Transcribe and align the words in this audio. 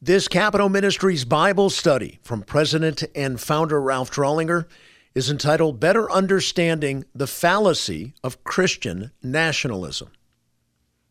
This 0.00 0.28
Capitol 0.28 0.68
Ministries 0.68 1.24
Bible 1.24 1.70
study 1.70 2.20
from 2.22 2.42
President 2.42 3.02
and 3.16 3.40
founder 3.40 3.80
Ralph 3.82 4.12
Drollinger 4.12 4.68
is 5.12 5.28
entitled 5.28 5.80
Better 5.80 6.08
Understanding 6.08 7.04
the 7.12 7.26
Fallacy 7.26 8.14
of 8.22 8.44
Christian 8.44 9.10
Nationalism. 9.24 10.10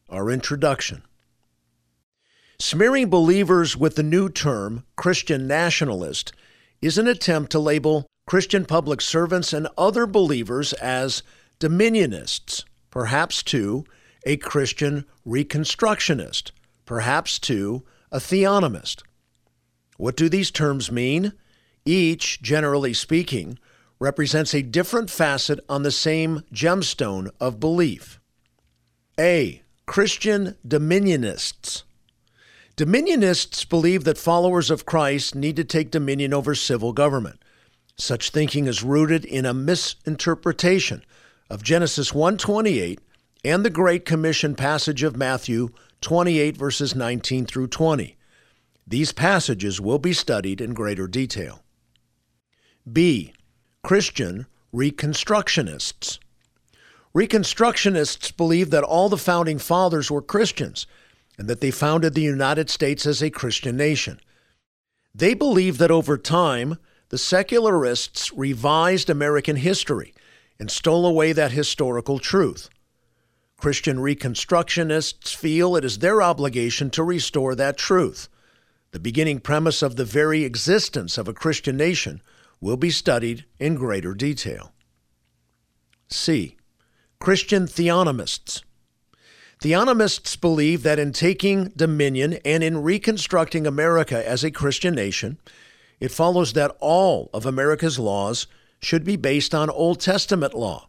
Our 0.07 0.31
introduction. 0.31 1.03
Smearing 2.59 3.09
believers 3.09 3.75
with 3.75 3.97
the 3.97 4.03
new 4.03 4.29
term 4.29 4.85
Christian 4.95 5.47
nationalist 5.47 6.31
is 6.81 6.97
an 6.97 7.09
attempt 7.09 7.51
to 7.51 7.59
label 7.59 8.07
Christian 8.25 8.63
public 8.63 9.01
servants 9.01 9.51
and 9.51 9.67
other 9.77 10.07
believers 10.07 10.71
as 10.71 11.23
dominionists, 11.59 12.63
perhaps 12.89 13.43
to 13.43 13.83
a 14.25 14.37
Christian 14.37 15.03
reconstructionist, 15.27 16.51
perhaps 16.85 17.37
to 17.39 17.83
a 18.11 18.19
theonomist. 18.19 19.03
What 19.97 20.15
do 20.15 20.29
these 20.29 20.51
terms 20.51 20.91
mean? 20.91 21.33
Each, 21.85 22.41
generally 22.41 22.93
speaking, 22.93 23.57
represents 23.99 24.53
a 24.53 24.61
different 24.61 25.09
facet 25.09 25.59
on 25.67 25.83
the 25.83 25.91
same 25.91 26.43
gemstone 26.53 27.29
of 27.39 27.59
belief. 27.59 28.19
A. 29.19 29.63
Christian 29.85 30.55
dominionists. 30.67 31.83
Dominionists 32.75 33.67
believe 33.67 34.03
that 34.03 34.19
followers 34.19 34.69
of 34.69 34.85
Christ 34.85 35.33
need 35.33 35.55
to 35.55 35.63
take 35.63 35.89
dominion 35.89 36.33
over 36.33 36.53
civil 36.53 36.93
government. 36.93 37.41
Such 37.95 38.29
thinking 38.29 38.67
is 38.67 38.83
rooted 38.83 39.25
in 39.25 39.45
a 39.45 39.53
misinterpretation 39.53 41.03
of 41.49 41.63
Genesis 41.63 42.11
1:28 42.11 42.99
and 43.47 43.63
the 43.63 43.69
Great 43.69 44.03
Commission 44.03 44.55
passage 44.55 45.03
of 45.03 45.15
Matthew 45.15 45.69
28 46.01 46.57
verses 46.57 46.93
19 46.93 47.45
through 47.45 47.67
20. 47.67 48.17
These 48.85 49.13
passages 49.13 49.79
will 49.79 49.99
be 49.99 50.11
studied 50.11 50.59
in 50.59 50.73
greater 50.73 51.07
detail. 51.07 51.63
B. 52.91 53.31
Christian 53.83 54.47
Reconstructionists. 54.75 56.19
Reconstructionists 57.15 58.35
believe 58.35 58.69
that 58.71 58.83
all 58.83 59.07
the 59.07 59.17
founding 59.17 59.59
fathers 59.59 60.11
were 60.11 60.21
Christians 60.21 60.85
and 61.37 61.47
that 61.47 61.61
they 61.61 61.71
founded 61.71 62.15
the 62.15 62.21
United 62.21 62.69
States 62.69 63.05
as 63.05 63.23
a 63.23 63.29
Christian 63.29 63.77
nation. 63.77 64.19
They 65.15 65.33
believe 65.33 65.77
that 65.77 65.89
over 65.89 66.17
time, 66.17 66.79
the 67.07 67.17
secularists 67.17 68.33
revised 68.33 69.09
American 69.09 69.55
history 69.55 70.13
and 70.59 70.69
stole 70.69 71.05
away 71.05 71.31
that 71.31 71.53
historical 71.53 72.19
truth. 72.19 72.69
Christian 73.57 73.97
Reconstructionists 73.97 75.35
feel 75.35 75.75
it 75.75 75.83
is 75.83 75.97
their 75.97 76.21
obligation 76.21 76.91
to 76.91 77.03
restore 77.03 77.55
that 77.55 77.75
truth. 77.75 78.29
The 78.91 78.99
beginning 78.99 79.39
premise 79.39 79.81
of 79.81 79.95
the 79.95 80.05
very 80.05 80.43
existence 80.43 81.17
of 81.17 81.27
a 81.27 81.33
Christian 81.33 81.75
nation 81.75 82.21
will 82.61 82.77
be 82.77 82.91
studied 82.91 83.45
in 83.59 83.73
greater 83.73 84.13
detail. 84.13 84.73
C. 86.07 86.55
Christian 87.19 87.65
theonomists. 87.65 88.61
Theonomists 89.59 90.39
believe 90.39 90.83
that 90.83 90.99
in 90.99 91.11
taking 91.11 91.69
dominion 91.75 92.33
and 92.45 92.63
in 92.63 92.83
reconstructing 92.83 93.65
America 93.65 94.27
as 94.27 94.43
a 94.43 94.51
Christian 94.51 94.93
nation, 94.93 95.39
it 95.99 96.11
follows 96.11 96.53
that 96.53 96.77
all 96.79 97.31
of 97.33 97.47
America's 97.47 97.97
laws 97.97 98.45
should 98.79 99.03
be 99.03 99.15
based 99.15 99.55
on 99.55 99.71
Old 99.71 99.99
Testament 99.99 100.53
law 100.53 100.87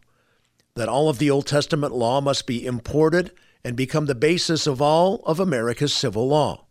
that 0.79 0.87
all 0.87 1.09
of 1.09 1.17
the 1.17 1.29
Old 1.29 1.45
Testament 1.45 1.93
law 1.93 2.21
must 2.21 2.47
be 2.47 2.65
imported 2.65 3.33
and 3.65 3.75
become 3.75 4.05
the 4.05 4.15
basis 4.15 4.65
of 4.65 4.81
all 4.81 5.21
of 5.25 5.37
America's 5.37 5.93
civil 5.93 6.29
law. 6.29 6.67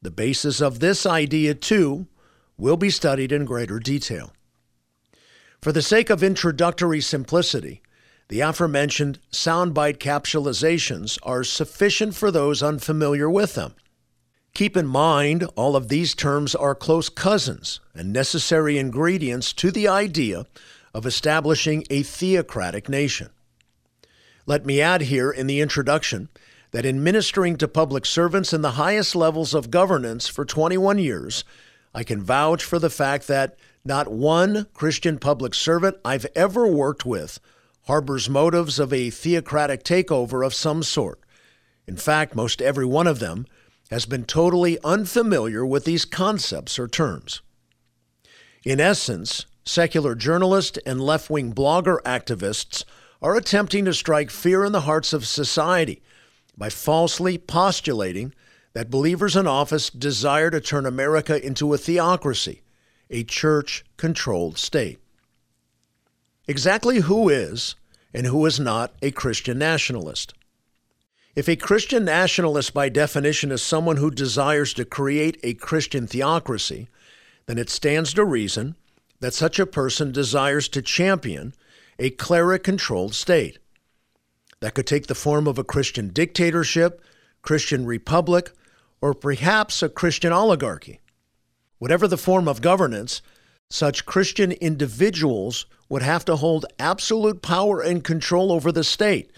The 0.00 0.12
basis 0.12 0.60
of 0.60 0.78
this 0.78 1.04
idea, 1.04 1.54
too, 1.54 2.06
will 2.56 2.76
be 2.76 2.88
studied 2.88 3.32
in 3.32 3.44
greater 3.44 3.80
detail. 3.80 4.32
For 5.60 5.72
the 5.72 5.82
sake 5.82 6.08
of 6.08 6.22
introductory 6.22 7.00
simplicity, 7.00 7.82
the 8.28 8.42
aforementioned 8.42 9.18
soundbite 9.32 9.98
capsulizations 9.98 11.18
are 11.24 11.42
sufficient 11.42 12.14
for 12.14 12.30
those 12.30 12.62
unfamiliar 12.62 13.28
with 13.28 13.56
them. 13.56 13.74
Keep 14.54 14.76
in 14.76 14.86
mind, 14.86 15.42
all 15.56 15.74
of 15.74 15.88
these 15.88 16.14
terms 16.14 16.54
are 16.54 16.76
close 16.76 17.08
cousins 17.08 17.80
and 17.92 18.12
necessary 18.12 18.78
ingredients 18.78 19.52
to 19.54 19.72
the 19.72 19.88
idea 19.88 20.46
of 20.96 21.04
establishing 21.04 21.84
a 21.90 22.02
theocratic 22.02 22.88
nation. 22.88 23.28
Let 24.46 24.64
me 24.64 24.80
add 24.80 25.02
here 25.02 25.30
in 25.30 25.46
the 25.46 25.60
introduction 25.60 26.30
that 26.70 26.86
in 26.86 27.04
ministering 27.04 27.58
to 27.58 27.68
public 27.68 28.06
servants 28.06 28.54
in 28.54 28.62
the 28.62 28.72
highest 28.72 29.14
levels 29.14 29.52
of 29.52 29.70
governance 29.70 30.26
for 30.26 30.46
21 30.46 30.98
years, 30.98 31.44
I 31.92 32.02
can 32.02 32.22
vouch 32.22 32.64
for 32.64 32.78
the 32.78 32.88
fact 32.88 33.26
that 33.26 33.58
not 33.84 34.10
one 34.10 34.68
Christian 34.72 35.18
public 35.18 35.52
servant 35.52 35.98
I've 36.02 36.26
ever 36.34 36.66
worked 36.66 37.04
with 37.04 37.40
harbors 37.82 38.30
motives 38.30 38.78
of 38.78 38.90
a 38.90 39.10
theocratic 39.10 39.84
takeover 39.84 40.46
of 40.46 40.54
some 40.54 40.82
sort. 40.82 41.20
In 41.86 41.98
fact, 41.98 42.34
most 42.34 42.62
every 42.62 42.86
one 42.86 43.06
of 43.06 43.18
them 43.18 43.44
has 43.90 44.06
been 44.06 44.24
totally 44.24 44.78
unfamiliar 44.82 45.66
with 45.66 45.84
these 45.84 46.06
concepts 46.06 46.78
or 46.78 46.88
terms. 46.88 47.42
In 48.64 48.80
essence, 48.80 49.44
Secular 49.66 50.14
journalists 50.14 50.78
and 50.86 51.00
left 51.00 51.28
wing 51.28 51.52
blogger 51.52 52.00
activists 52.02 52.84
are 53.20 53.34
attempting 53.34 53.84
to 53.84 53.92
strike 53.92 54.30
fear 54.30 54.64
in 54.64 54.70
the 54.70 54.82
hearts 54.82 55.12
of 55.12 55.26
society 55.26 56.00
by 56.56 56.70
falsely 56.70 57.36
postulating 57.36 58.32
that 58.74 58.90
believers 58.90 59.34
in 59.34 59.48
office 59.48 59.90
desire 59.90 60.50
to 60.50 60.60
turn 60.60 60.86
America 60.86 61.44
into 61.44 61.74
a 61.74 61.78
theocracy, 61.78 62.62
a 63.10 63.24
church 63.24 63.84
controlled 63.96 64.56
state. 64.56 65.00
Exactly 66.46 67.00
who 67.00 67.28
is 67.28 67.74
and 68.14 68.26
who 68.26 68.46
is 68.46 68.60
not 68.60 68.94
a 69.02 69.10
Christian 69.10 69.58
nationalist? 69.58 70.32
If 71.34 71.48
a 71.48 71.56
Christian 71.56 72.04
nationalist, 72.04 72.72
by 72.72 72.88
definition, 72.88 73.50
is 73.50 73.62
someone 73.62 73.96
who 73.96 74.12
desires 74.12 74.72
to 74.74 74.84
create 74.84 75.40
a 75.42 75.54
Christian 75.54 76.06
theocracy, 76.06 76.88
then 77.46 77.58
it 77.58 77.68
stands 77.68 78.14
to 78.14 78.24
reason 78.24 78.76
that 79.20 79.34
such 79.34 79.58
a 79.58 79.66
person 79.66 80.12
desires 80.12 80.68
to 80.68 80.82
champion 80.82 81.54
a 81.98 82.10
cleric 82.10 82.62
controlled 82.62 83.14
state. 83.14 83.58
That 84.60 84.74
could 84.74 84.86
take 84.86 85.06
the 85.06 85.14
form 85.14 85.46
of 85.46 85.58
a 85.58 85.64
Christian 85.64 86.08
dictatorship, 86.08 87.00
Christian 87.42 87.86
republic, 87.86 88.52
or 89.00 89.14
perhaps 89.14 89.82
a 89.82 89.88
Christian 89.88 90.32
oligarchy. 90.32 91.00
Whatever 91.78 92.08
the 92.08 92.16
form 92.16 92.48
of 92.48 92.62
governance, 92.62 93.20
such 93.68 94.06
Christian 94.06 94.52
individuals 94.52 95.66
would 95.88 96.02
have 96.02 96.24
to 96.24 96.36
hold 96.36 96.66
absolute 96.78 97.42
power 97.42 97.80
and 97.80 98.02
control 98.02 98.50
over 98.50 98.72
the 98.72 98.84
state 98.84 99.30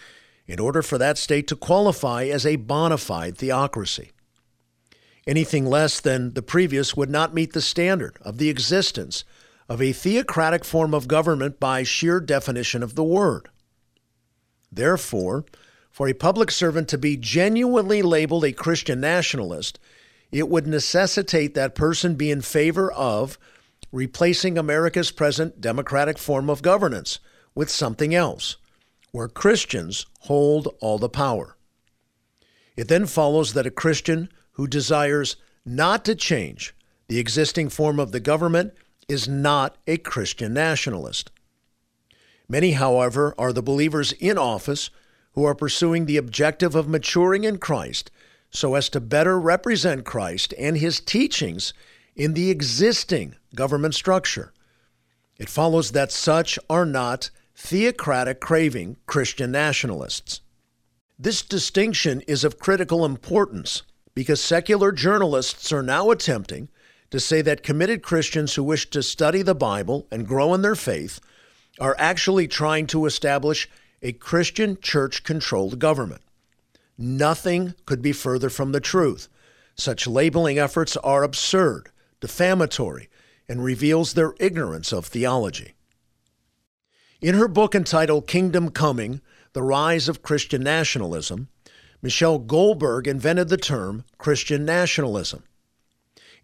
in 0.46 0.58
order 0.58 0.82
for 0.82 0.98
that 0.98 1.18
state 1.18 1.46
to 1.48 1.56
qualify 1.56 2.24
as 2.24 2.46
a 2.46 2.56
bona 2.56 2.96
fide 2.96 3.36
theocracy. 3.36 4.12
Anything 5.26 5.66
less 5.66 6.00
than 6.00 6.32
the 6.32 6.42
previous 6.42 6.96
would 6.96 7.10
not 7.10 7.34
meet 7.34 7.52
the 7.52 7.60
standard 7.60 8.16
of 8.22 8.38
the 8.38 8.48
existence 8.48 9.24
of 9.68 9.82
a 9.82 9.92
theocratic 9.92 10.64
form 10.64 10.94
of 10.94 11.08
government 11.08 11.60
by 11.60 11.82
sheer 11.82 12.20
definition 12.20 12.82
of 12.82 12.94
the 12.94 13.04
word. 13.04 13.48
Therefore, 14.72 15.44
for 15.90 16.08
a 16.08 16.14
public 16.14 16.50
servant 16.50 16.88
to 16.88 16.98
be 16.98 17.16
genuinely 17.16 18.02
labeled 18.02 18.44
a 18.44 18.52
Christian 18.52 19.00
nationalist, 19.00 19.78
it 20.30 20.48
would 20.48 20.66
necessitate 20.66 21.54
that 21.54 21.74
person 21.74 22.14
be 22.14 22.30
in 22.30 22.40
favor 22.40 22.92
of 22.92 23.38
replacing 23.92 24.56
America's 24.56 25.10
present 25.10 25.60
democratic 25.60 26.18
form 26.18 26.50
of 26.50 26.62
governance 26.62 27.18
with 27.54 27.70
something 27.70 28.14
else, 28.14 28.56
where 29.12 29.28
Christians 29.28 30.06
hold 30.20 30.68
all 30.80 30.98
the 30.98 31.08
power. 31.08 31.56
It 32.76 32.88
then 32.88 33.06
follows 33.06 33.54
that 33.54 33.66
a 33.66 33.70
Christian 33.70 34.28
who 34.52 34.66
desires 34.66 35.36
not 35.64 36.04
to 36.04 36.14
change 36.14 36.74
the 37.08 37.18
existing 37.18 37.70
form 37.70 37.98
of 37.98 38.12
the 38.12 38.20
government 38.20 38.74
is 39.08 39.26
not 39.26 39.76
a 39.86 39.96
Christian 39.96 40.52
nationalist. 40.52 41.30
Many, 42.48 42.72
however, 42.72 43.34
are 43.38 43.52
the 43.52 43.62
believers 43.62 44.12
in 44.12 44.38
office 44.38 44.90
who 45.32 45.44
are 45.44 45.54
pursuing 45.54 46.06
the 46.06 46.16
objective 46.16 46.74
of 46.74 46.88
maturing 46.88 47.44
in 47.44 47.58
Christ 47.58 48.10
so 48.50 48.74
as 48.74 48.88
to 48.90 49.00
better 49.00 49.38
represent 49.38 50.04
Christ 50.04 50.54
and 50.58 50.76
his 50.78 51.00
teachings 51.00 51.74
in 52.16 52.34
the 52.34 52.50
existing 52.50 53.36
government 53.54 53.94
structure. 53.94 54.52
It 55.38 55.48
follows 55.48 55.92
that 55.92 56.10
such 56.10 56.58
are 56.68 56.86
not 56.86 57.30
theocratic 57.54 58.40
craving 58.40 58.96
Christian 59.06 59.52
nationalists. 59.52 60.40
This 61.18 61.42
distinction 61.42 62.22
is 62.22 62.44
of 62.44 62.58
critical 62.58 63.04
importance 63.04 63.82
because 64.14 64.40
secular 64.42 64.90
journalists 64.92 65.72
are 65.72 65.82
now 65.82 66.10
attempting 66.10 66.68
to 67.10 67.20
say 67.20 67.42
that 67.42 67.62
committed 67.62 68.02
Christians 68.02 68.54
who 68.54 68.62
wish 68.62 68.90
to 68.90 69.02
study 69.02 69.42
the 69.42 69.54
Bible 69.54 70.06
and 70.10 70.26
grow 70.26 70.54
in 70.54 70.62
their 70.62 70.74
faith 70.74 71.20
are 71.80 71.96
actually 71.98 72.48
trying 72.48 72.86
to 72.88 73.06
establish 73.06 73.68
a 74.02 74.12
Christian 74.12 74.78
church 74.80 75.24
controlled 75.24 75.78
government. 75.78 76.22
Nothing 76.96 77.74
could 77.86 78.02
be 78.02 78.12
further 78.12 78.50
from 78.50 78.72
the 78.72 78.80
truth, 78.80 79.28
Such 79.78 80.08
labeling 80.08 80.58
efforts 80.58 80.96
are 80.98 81.22
absurd, 81.22 81.90
defamatory, 82.20 83.08
and 83.48 83.62
reveals 83.62 84.12
their 84.12 84.34
ignorance 84.40 84.92
of 84.92 85.06
theology. 85.06 85.74
In 87.20 87.36
her 87.36 87.46
book 87.46 87.76
entitled 87.76 88.26
Kingdom 88.26 88.70
Coming 88.70 89.20
The 89.52 89.62
Rise 89.62 90.08
of 90.08 90.22
Christian 90.22 90.64
Nationalism, 90.64 91.48
Michelle 92.02 92.40
Goldberg 92.40 93.06
invented 93.06 93.48
the 93.48 93.56
term 93.56 94.04
Christian 94.18 94.64
nationalism. 94.64 95.44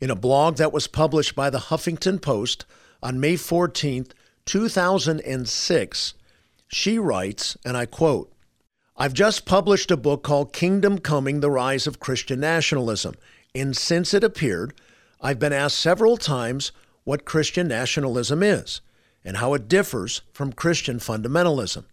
In 0.05 0.11
a 0.11 0.15
blog 0.15 0.57
that 0.57 0.71
was 0.71 0.87
published 0.87 1.35
by 1.35 1.49
the 1.49 1.71
Huffington 1.71 2.21
Post 2.21 2.67
on 3.03 3.19
May 3.19 3.37
14, 3.37 4.09
2006, 4.45 6.15
she 6.69 6.99
writes, 6.99 7.57
and 7.65 7.75
I 7.75 7.87
quote, 7.87 8.31
I've 8.99 9.15
just 9.15 9.47
published 9.47 9.91
a 9.91 9.97
book 9.97 10.23
called 10.23 10.53
Kingdom 10.53 10.99
Coming 10.99 11.41
The 11.41 11.51
Rise 11.51 11.87
of 11.87 12.01
Christian 12.01 12.39
Nationalism, 12.41 13.15
and 13.55 13.75
since 13.75 14.13
it 14.13 14.23
appeared, 14.23 14.75
I've 15.23 15.39
been 15.39 15.55
asked 15.55 15.79
several 15.79 16.19
times 16.19 16.71
what 17.05 17.25
Christian 17.25 17.67
nationalism 17.67 18.43
is 18.43 18.83
and 19.25 19.39
how 19.39 19.55
it 19.55 19.69
differs 19.69 20.21
from 20.35 20.53
Christian 20.53 20.99
fundamentalism. 20.99 21.87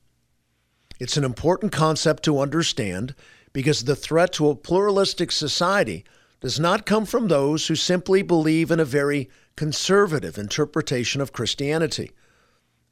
It's 1.00 1.16
an 1.16 1.24
important 1.24 1.72
concept 1.72 2.24
to 2.24 2.42
understand 2.42 3.16
because 3.54 3.86
the 3.86 3.96
threat 3.96 4.34
to 4.34 4.50
a 4.50 4.56
pluralistic 4.56 5.32
society 5.32 6.04
does 6.42 6.60
not 6.60 6.86
come 6.86 7.06
from 7.06 7.28
those 7.28 7.68
who 7.68 7.76
simply 7.76 8.22
believe 8.22 8.72
in 8.72 8.80
a 8.80 8.86
very 8.86 9.30
conservative 9.56 10.38
interpretation 10.38 11.22
of 11.22 11.32
Christianity. 11.32 12.12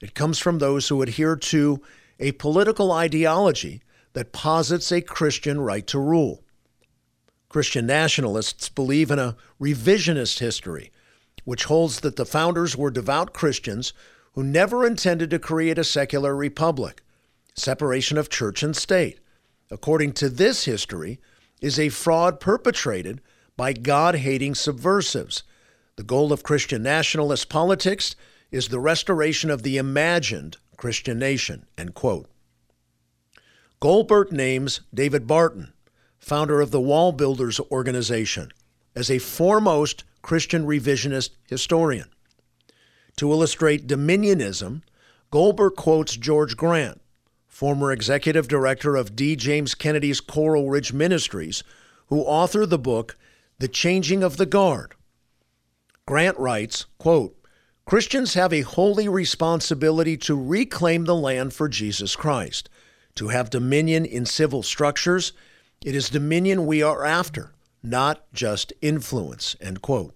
It 0.01 0.13
comes 0.13 0.39
from 0.39 0.59
those 0.59 0.87
who 0.87 1.01
adhere 1.01 1.35
to 1.35 1.81
a 2.19 2.31
political 2.33 2.91
ideology 2.91 3.81
that 4.13 4.31
posits 4.31 4.91
a 4.91 5.01
Christian 5.01 5.59
right 5.59 5.85
to 5.87 5.99
rule. 5.99 6.43
Christian 7.49 7.87
nationalists 7.87 8.69
believe 8.69 9.09
in 9.09 9.19
a 9.19 9.35
revisionist 9.59 10.39
history, 10.39 10.91
which 11.43 11.65
holds 11.65 12.01
that 12.01 12.15
the 12.15 12.25
founders 12.25 12.77
were 12.77 12.91
devout 12.91 13.33
Christians 13.33 13.93
who 14.33 14.43
never 14.43 14.85
intended 14.85 15.31
to 15.31 15.39
create 15.39 15.79
a 15.79 15.83
secular 15.83 16.35
republic, 16.35 17.01
separation 17.55 18.17
of 18.17 18.29
church 18.29 18.61
and 18.61 18.75
state. 18.75 19.19
According 19.71 20.13
to 20.13 20.29
this 20.29 20.65
history, 20.65 21.19
is 21.61 21.79
a 21.79 21.89
fraud 21.89 22.39
perpetrated 22.39 23.21
by 23.59 23.73
God 23.73 24.15
hating 24.15 24.55
subversives. 24.55 25.43
The 25.97 26.03
goal 26.03 26.31
of 26.31 26.43
Christian 26.43 26.81
nationalist 26.81 27.49
politics 27.49 28.15
is 28.51 28.69
the 28.69 28.79
restoration 28.79 29.49
of 29.49 29.63
the 29.63 29.75
imagined 29.75 30.55
Christian 30.77 31.19
nation. 31.19 31.65
End 31.77 31.93
quote. 31.93 32.29
Goldberg 33.81 34.31
names 34.31 34.79
David 34.93 35.27
Barton, 35.27 35.73
founder 36.19 36.61
of 36.61 36.71
the 36.71 36.79
WallBuilders 36.79 37.59
Organization, 37.69 38.53
as 38.95 39.11
a 39.11 39.19
foremost 39.19 40.05
Christian 40.21 40.65
revisionist 40.65 41.31
historian. 41.49 42.07
To 43.17 43.29
illustrate 43.29 43.87
dominionism, 43.87 44.83
Goldberg 45.31 45.75
quotes 45.75 46.15
George 46.15 46.55
Grant, 46.55 47.01
former 47.45 47.91
executive 47.91 48.47
director 48.47 48.95
of 48.95 49.17
D. 49.17 49.35
James 49.35 49.75
Kennedy's 49.75 50.21
Coral 50.21 50.69
Ridge 50.69 50.93
Ministries, 50.93 51.61
who 52.07 52.23
authored 52.23 52.69
the 52.69 52.79
book 52.79 53.17
The 53.59 53.67
Changing 53.67 54.23
of 54.23 54.37
the 54.37 54.45
Guard. 54.45 54.95
Grant 56.05 56.39
writes, 56.39 56.85
quote, 56.97 57.35
Christians 57.85 58.33
have 58.35 58.53
a 58.53 58.61
holy 58.61 59.09
responsibility 59.09 60.15
to 60.15 60.41
reclaim 60.41 61.03
the 61.03 61.15
land 61.15 61.53
for 61.53 61.67
Jesus 61.67 62.15
Christ, 62.15 62.69
to 63.15 63.27
have 63.27 63.49
dominion 63.49 64.05
in 64.05 64.25
civil 64.25 64.63
structures. 64.63 65.33
It 65.83 65.93
is 65.93 66.09
dominion 66.09 66.67
we 66.67 66.81
are 66.81 67.03
after, 67.03 67.51
not 67.83 68.31
just 68.31 68.71
influence. 68.81 69.57
End 69.59 69.81
quote. 69.81 70.15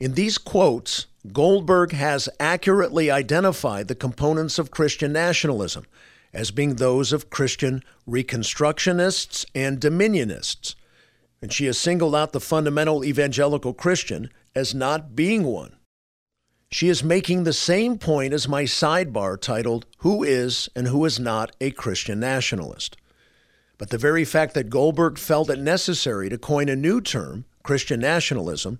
In 0.00 0.14
these 0.14 0.38
quotes, 0.38 1.08
Goldberg 1.34 1.92
has 1.92 2.30
accurately 2.40 3.10
identified 3.10 3.88
the 3.88 3.94
components 3.94 4.58
of 4.58 4.70
Christian 4.70 5.12
nationalism 5.12 5.84
as 6.32 6.50
being 6.50 6.76
those 6.76 7.12
of 7.12 7.28
Christian 7.28 7.82
Reconstructionists 8.08 9.44
and 9.54 9.78
Dominionists, 9.78 10.76
and 11.42 11.52
she 11.52 11.66
has 11.66 11.76
singled 11.76 12.14
out 12.14 12.32
the 12.32 12.40
fundamental 12.40 13.04
evangelical 13.04 13.74
Christian 13.74 14.30
as 14.54 14.74
not 14.74 15.16
being 15.16 15.42
one. 15.42 15.76
She 16.70 16.88
is 16.88 17.04
making 17.04 17.44
the 17.44 17.52
same 17.52 17.98
point 17.98 18.32
as 18.32 18.48
my 18.48 18.62
sidebar 18.62 19.38
titled, 19.38 19.84
Who 19.98 20.22
is 20.22 20.70
and 20.74 20.88
Who 20.88 21.04
is 21.04 21.20
Not 21.20 21.54
a 21.60 21.72
Christian 21.72 22.20
Nationalist? 22.20 22.96
But 23.76 23.90
the 23.90 23.98
very 23.98 24.24
fact 24.24 24.54
that 24.54 24.70
Goldberg 24.70 25.18
felt 25.18 25.50
it 25.50 25.58
necessary 25.58 26.30
to 26.30 26.38
coin 26.38 26.68
a 26.68 26.76
new 26.76 27.00
term, 27.00 27.44
Christian 27.62 28.00
nationalism, 28.00 28.78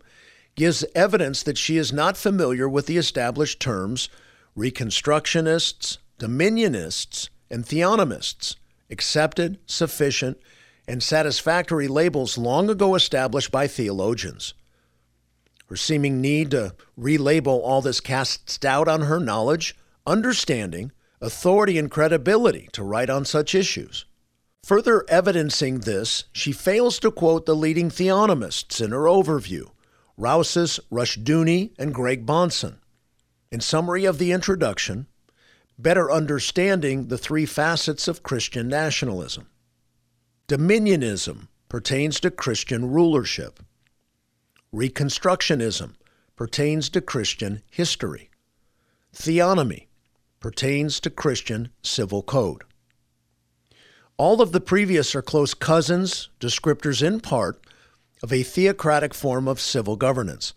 gives 0.54 0.84
evidence 0.94 1.42
that 1.42 1.58
she 1.58 1.76
is 1.76 1.92
not 1.92 2.16
familiar 2.16 2.68
with 2.68 2.86
the 2.86 2.96
established 2.96 3.60
terms 3.60 4.08
Reconstructionists, 4.56 5.98
Dominionists, 6.18 7.28
and 7.50 7.64
Theonomists, 7.64 8.56
accepted, 8.90 9.58
sufficient, 9.66 10.38
and 10.87 11.02
satisfactory 11.02 11.88
labels 11.88 12.37
long 12.37 12.69
ago 12.69 12.94
established 12.94 13.50
by 13.50 13.67
theologians. 13.67 14.55
Her 15.67 15.76
seeming 15.76 16.20
need 16.20 16.50
to 16.50 16.75
relabel 16.99 17.61
all 17.62 17.81
this 17.81 18.00
casts 18.00 18.58
doubt 18.58 18.88
on 18.88 19.02
her 19.02 19.19
knowledge, 19.19 19.75
understanding, 20.06 20.93
authority, 21.20 21.79
and 21.79 21.90
credibility 21.90 22.69
to 22.73 22.82
write 22.82 23.08
on 23.08 23.25
such 23.25 23.55
issues. 23.55 24.05
Further 24.64 25.05
evidencing 25.08 25.81
this, 25.81 26.25
she 26.32 26.52
fails 26.52 26.99
to 27.00 27.11
quote 27.11 27.46
the 27.46 27.56
leading 27.56 27.88
theonomists 27.88 28.84
in 28.84 28.90
her 28.90 29.05
overview 29.05 29.70
Rousas 30.19 30.79
Rushdoony 30.90 31.73
and 31.79 31.94
Greg 31.94 32.26
Bahnsen. 32.26 32.76
In 33.50 33.61
summary 33.61 34.05
of 34.05 34.19
the 34.19 34.31
introduction, 34.31 35.06
better 35.79 36.12
understanding 36.12 37.08
the 37.08 37.19
three 37.19 37.46
facets 37.46 38.08
of 38.08 38.23
Christian 38.23 38.69
nationalism. 38.69 39.49
Dominionism 40.48 41.48
pertains 41.68 42.20
to 42.20 42.30
Christian 42.30 42.90
rulership. 42.90 43.60
Reconstructionism 44.74 45.94
pertains 46.36 46.88
to 46.90 47.00
Christian 47.00 47.62
history. 47.70 48.30
Theonomy 49.14 49.86
pertains 50.40 50.98
to 51.00 51.10
Christian 51.10 51.70
civil 51.82 52.22
code. 52.22 52.64
All 54.16 54.42
of 54.42 54.52
the 54.52 54.60
previous 54.60 55.14
are 55.14 55.22
close 55.22 55.54
cousins, 55.54 56.28
descriptors 56.40 57.02
in 57.02 57.20
part, 57.20 57.64
of 58.22 58.32
a 58.32 58.42
theocratic 58.42 59.14
form 59.14 59.46
of 59.48 59.60
civil 59.60 59.96
governance. 59.96 60.54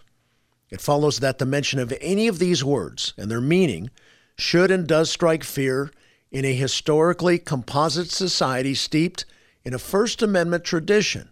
It 0.69 0.81
follows 0.81 1.19
that 1.19 1.37
the 1.37 1.45
mention 1.45 1.79
of 1.79 1.93
any 2.01 2.27
of 2.27 2.39
these 2.39 2.63
words 2.63 3.13
and 3.17 3.29
their 3.29 3.41
meaning 3.41 3.91
should 4.37 4.71
and 4.71 4.87
does 4.87 5.11
strike 5.11 5.43
fear 5.43 5.91
in 6.31 6.43
a 6.43 6.53
historically 6.53 7.37
composite 7.37 8.11
society 8.11 8.73
steeped 8.73 9.25
in 9.65 9.73
a 9.73 9.79
First 9.79 10.21
Amendment 10.21 10.63
tradition 10.63 11.29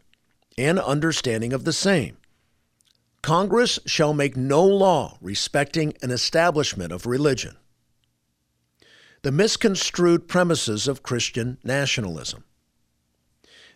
and 0.58 0.80
understanding 0.80 1.54
of 1.54 1.64
the 1.64 1.74
same. 1.74 2.18
Congress 3.22 3.80
shall 3.86 4.14
make 4.14 4.36
no 4.36 4.66
law 4.66 5.18
respecting 5.22 5.94
an 6.02 6.12
establishment 6.12 6.92
of 6.92 7.06
religion. 7.06 7.56
The 9.22 9.32
misconstrued 9.32 10.28
premises 10.28 10.88
of 10.88 11.04
Christian 11.04 11.58
nationalism. 11.64 12.44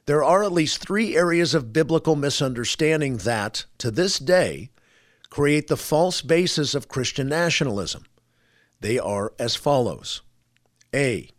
There 0.06 0.24
are 0.24 0.44
at 0.44 0.52
least 0.52 0.80
three 0.80 1.16
areas 1.16 1.54
of 1.54 1.72
biblical 1.72 2.16
misunderstanding 2.16 3.18
that, 3.18 3.66
to 3.78 3.92
this 3.92 4.20
day, 4.20 4.70
create 5.30 5.68
the 5.68 5.78
false 5.78 6.22
basis 6.22 6.76
of 6.76 6.88
Christian 6.88 7.30
nationalism. 7.30 8.06
They 8.80 9.00
are 9.00 9.34
as 9.40 9.56
follows. 9.56 10.22
A. 10.94 11.30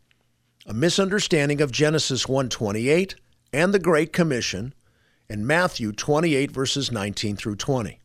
A 0.71 0.75
misunderstanding 0.75 1.63
of 1.63 1.73
Genesis 1.73 2.27
1:28 2.27 3.15
and 3.55 3.73
the 3.73 3.79
Great 3.79 4.13
Commission 4.13 4.75
and 5.27 5.47
Matthew 5.47 5.93
28 5.93 6.51
verses 6.51 6.93
19 6.93 7.37
through 7.37 7.57
20. 7.57 8.03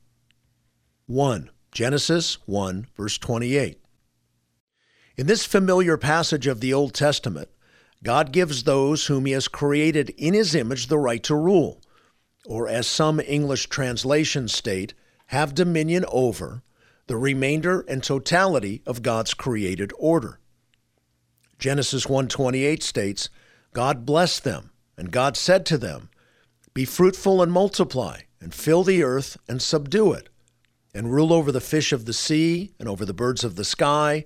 1. 1.05 1.49
Genesis 1.73 2.37
1 2.45 2.87
verse 2.95 3.17
28. 3.17 3.81
In 5.17 5.27
this 5.27 5.43
familiar 5.43 5.97
passage 5.97 6.47
of 6.47 6.61
the 6.61 6.73
Old 6.73 6.93
Testament, 6.93 7.49
God 8.01 8.31
gives 8.31 8.63
those 8.63 9.07
whom 9.07 9.25
He 9.25 9.33
has 9.33 9.49
created 9.49 10.11
in 10.11 10.33
His 10.33 10.55
image 10.55 10.87
the 10.87 10.97
right 10.97 11.23
to 11.23 11.35
rule, 11.35 11.81
or 12.45 12.69
as 12.69 12.87
some 12.87 13.19
English 13.19 13.67
translations 13.67 14.53
state, 14.53 14.93
have 15.27 15.53
dominion 15.53 16.05
over 16.07 16.63
the 17.07 17.17
remainder 17.17 17.81
and 17.89 18.01
totality 18.01 18.81
of 18.85 19.01
God's 19.01 19.33
created 19.33 19.91
order. 19.99 20.39
Genesis 21.63 22.07
1:28 22.07 22.83
states, 22.83 23.29
God 23.71 24.05
blessed 24.05 24.43
them, 24.43 24.71
and 24.97 25.13
God 25.13 25.37
said 25.37 25.65
to 25.67 25.77
them, 25.77 26.09
Be 26.73 26.83
fruitful 26.83 27.41
and 27.41 27.53
multiply, 27.53 28.23
and 28.41 28.53
fill 28.53 28.83
the 28.83 29.01
earth 29.01 29.37
and 29.47 29.61
subdue 29.61 30.11
it, 30.11 30.27
and 30.93 31.13
rule 31.13 31.31
over 31.31 31.53
the 31.53 31.61
fish 31.61 31.93
of 31.93 32.03
the 32.03 32.11
sea, 32.11 32.73
and 32.77 32.89
over 32.89 33.05
the 33.05 33.13
birds 33.13 33.45
of 33.45 33.55
the 33.55 33.63
sky, 33.63 34.25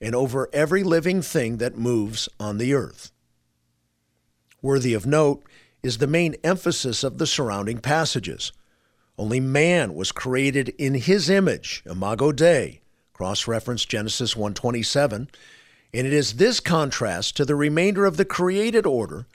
and 0.00 0.14
over 0.14 0.48
every 0.54 0.82
living 0.82 1.20
thing 1.20 1.58
that 1.58 1.76
moves 1.76 2.26
on 2.40 2.56
the 2.56 2.72
earth. 2.72 3.12
Worthy 4.62 4.94
of 4.94 5.04
note, 5.04 5.44
is 5.82 5.98
the 5.98 6.06
main 6.06 6.36
emphasis 6.42 7.04
of 7.04 7.18
the 7.18 7.26
surrounding 7.26 7.80
passages. 7.80 8.50
Only 9.18 9.40
man 9.40 9.94
was 9.94 10.10
created 10.10 10.70
in 10.78 10.94
his 10.94 11.28
image, 11.28 11.82
imago 11.84 12.32
Dei, 12.32 12.80
cross-reference 13.12 13.84
Genesis 13.84 14.34
1:27, 14.34 15.28
and 15.92 16.06
it 16.06 16.12
is 16.12 16.34
this 16.34 16.60
contrast 16.60 17.36
to 17.36 17.44
the 17.44 17.54
remainder 17.54 18.04
of 18.04 18.16
the 18.16 18.24
created 18.24 18.86
order 18.86 19.26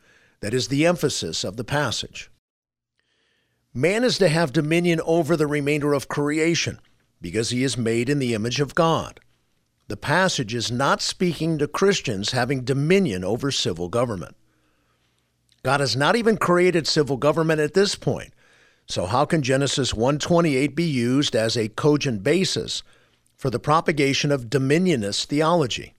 that 0.42 0.54
is 0.54 0.68
the 0.68 0.86
emphasis 0.86 1.44
of 1.44 1.58
the 1.58 1.64
passage. 1.64 2.30
Man 3.74 4.04
is 4.04 4.18
to 4.20 4.30
have 4.30 4.54
dominion 4.54 5.02
over 5.06 5.36
the 5.36 5.48
remainder 5.48 5.94
of 5.94 6.08
creation 6.08 6.80
because 7.22 7.50
he 7.50 7.64
is 7.64 7.78
made 7.78 8.10
in 8.10 8.20
the 8.20 8.34
image 8.34 8.60
of 8.60 8.76
God. 8.76 9.20
The 9.88 9.98
passage 9.98 10.54
is 10.54 10.72
not 10.72 11.02
speaking 11.02 11.58
to 11.58 11.68
Christians 11.68 12.32
having 12.32 12.64
dominion 12.64 13.24
over 13.24 13.52
civil 13.52 13.90
government. 13.90 14.36
God 15.64 15.80
has 15.80 15.96
not 15.96 16.16
even 16.16 16.38
created 16.38 16.88
civil 16.88 17.18
government 17.18 17.62
at 17.62 17.74
this 17.74 17.96
point. 17.96 18.34
So 18.86 19.06
how 19.06 19.26
can 19.26 19.42
Genesis 19.42 19.94
1:28 19.94 20.76
be 20.76 20.84
used 20.84 21.36
as 21.36 21.56
a 21.56 21.70
cogent 21.70 22.22
basis 22.22 22.84
for 23.38 23.50
the 23.50 23.60
propagation 23.60 24.32
of 24.32 24.50
dominionist 24.50 25.26
theology? 25.26 25.93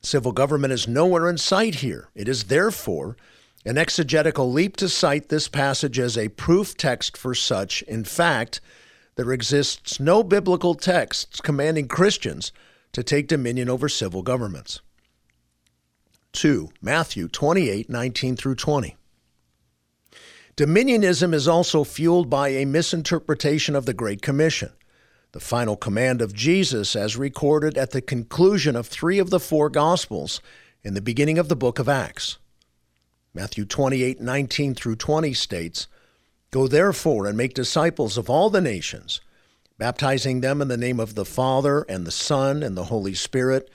Civil 0.00 0.32
government 0.32 0.72
is 0.72 0.88
nowhere 0.88 1.28
in 1.28 1.38
sight 1.38 1.76
here. 1.76 2.08
It 2.14 2.28
is 2.28 2.44
therefore 2.44 3.16
an 3.64 3.76
exegetical 3.76 4.50
leap 4.50 4.76
to 4.76 4.88
cite 4.88 5.28
this 5.28 5.48
passage 5.48 5.98
as 5.98 6.16
a 6.16 6.28
proof 6.28 6.76
text 6.76 7.16
for 7.16 7.34
such. 7.34 7.82
In 7.82 8.04
fact, 8.04 8.60
there 9.16 9.32
exists 9.32 9.98
no 9.98 10.22
biblical 10.22 10.74
texts 10.74 11.40
commanding 11.40 11.88
Christians 11.88 12.52
to 12.92 13.02
take 13.02 13.26
dominion 13.26 13.68
over 13.68 13.88
civil 13.88 14.22
governments. 14.22 14.80
2. 16.32 16.70
Matthew 16.80 17.26
28 17.26 17.90
19 17.90 18.36
through 18.36 18.54
20. 18.54 18.96
Dominionism 20.56 21.34
is 21.34 21.46
also 21.46 21.84
fueled 21.84 22.28
by 22.28 22.48
a 22.48 22.64
misinterpretation 22.64 23.76
of 23.76 23.86
the 23.86 23.94
Great 23.94 24.22
Commission, 24.22 24.72
the 25.32 25.40
final 25.40 25.76
command 25.76 26.22
of 26.22 26.32
Jesus 26.32 26.96
as 26.96 27.16
recorded 27.16 27.76
at 27.76 27.90
the 27.90 28.00
conclusion 28.00 28.76
of 28.76 28.86
three 28.86 29.18
of 29.18 29.30
the 29.30 29.40
four 29.40 29.68
Gospels 29.68 30.40
in 30.82 30.94
the 30.94 31.00
beginning 31.00 31.38
of 31.38 31.48
the 31.48 31.56
book 31.56 31.78
of 31.78 31.88
Acts. 31.88 32.38
Matthew 33.34 33.64
28 33.64 34.20
19 34.20 34.74
through 34.74 34.96
20 34.96 35.32
states, 35.34 35.86
Go 36.50 36.66
therefore 36.66 37.26
and 37.26 37.36
make 37.36 37.54
disciples 37.54 38.16
of 38.16 38.30
all 38.30 38.48
the 38.48 38.60
nations, 38.60 39.20
baptizing 39.76 40.40
them 40.40 40.62
in 40.62 40.68
the 40.68 40.76
name 40.76 40.98
of 40.98 41.14
the 41.14 41.26
Father 41.26 41.82
and 41.88 42.06
the 42.06 42.10
Son 42.10 42.62
and 42.62 42.76
the 42.76 42.84
Holy 42.84 43.14
Spirit 43.14 43.70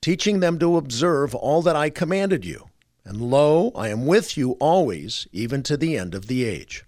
teaching 0.00 0.40
them 0.40 0.58
to 0.58 0.76
observe 0.76 1.34
all 1.34 1.62
that 1.62 1.76
I 1.76 1.90
commanded 1.90 2.44
you. 2.44 2.68
And 3.04 3.20
lo, 3.20 3.72
I 3.74 3.88
am 3.88 4.06
with 4.06 4.36
you 4.36 4.52
always, 4.52 5.26
even 5.32 5.62
to 5.64 5.76
the 5.76 5.96
end 5.96 6.14
of 6.14 6.26
the 6.26 6.44
age. 6.44 6.84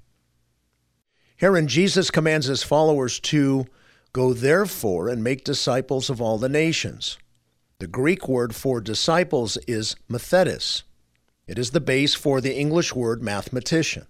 Herein, 1.36 1.68
Jesus 1.68 2.10
commands 2.10 2.46
his 2.46 2.62
followers 2.62 3.18
to 3.20 3.66
go 4.12 4.32
therefore 4.32 5.08
and 5.08 5.24
make 5.24 5.44
disciples 5.44 6.10
of 6.10 6.20
all 6.20 6.38
the 6.38 6.48
nations. 6.48 7.18
The 7.78 7.86
Greek 7.86 8.28
word 8.28 8.54
for 8.54 8.80
disciples 8.80 9.56
is 9.66 9.96
mathetes. 10.08 10.82
It 11.46 11.58
is 11.58 11.70
the 11.70 11.80
base 11.80 12.14
for 12.14 12.40
the 12.40 12.54
English 12.54 12.94
word 12.94 13.22
mathematician. 13.22 14.06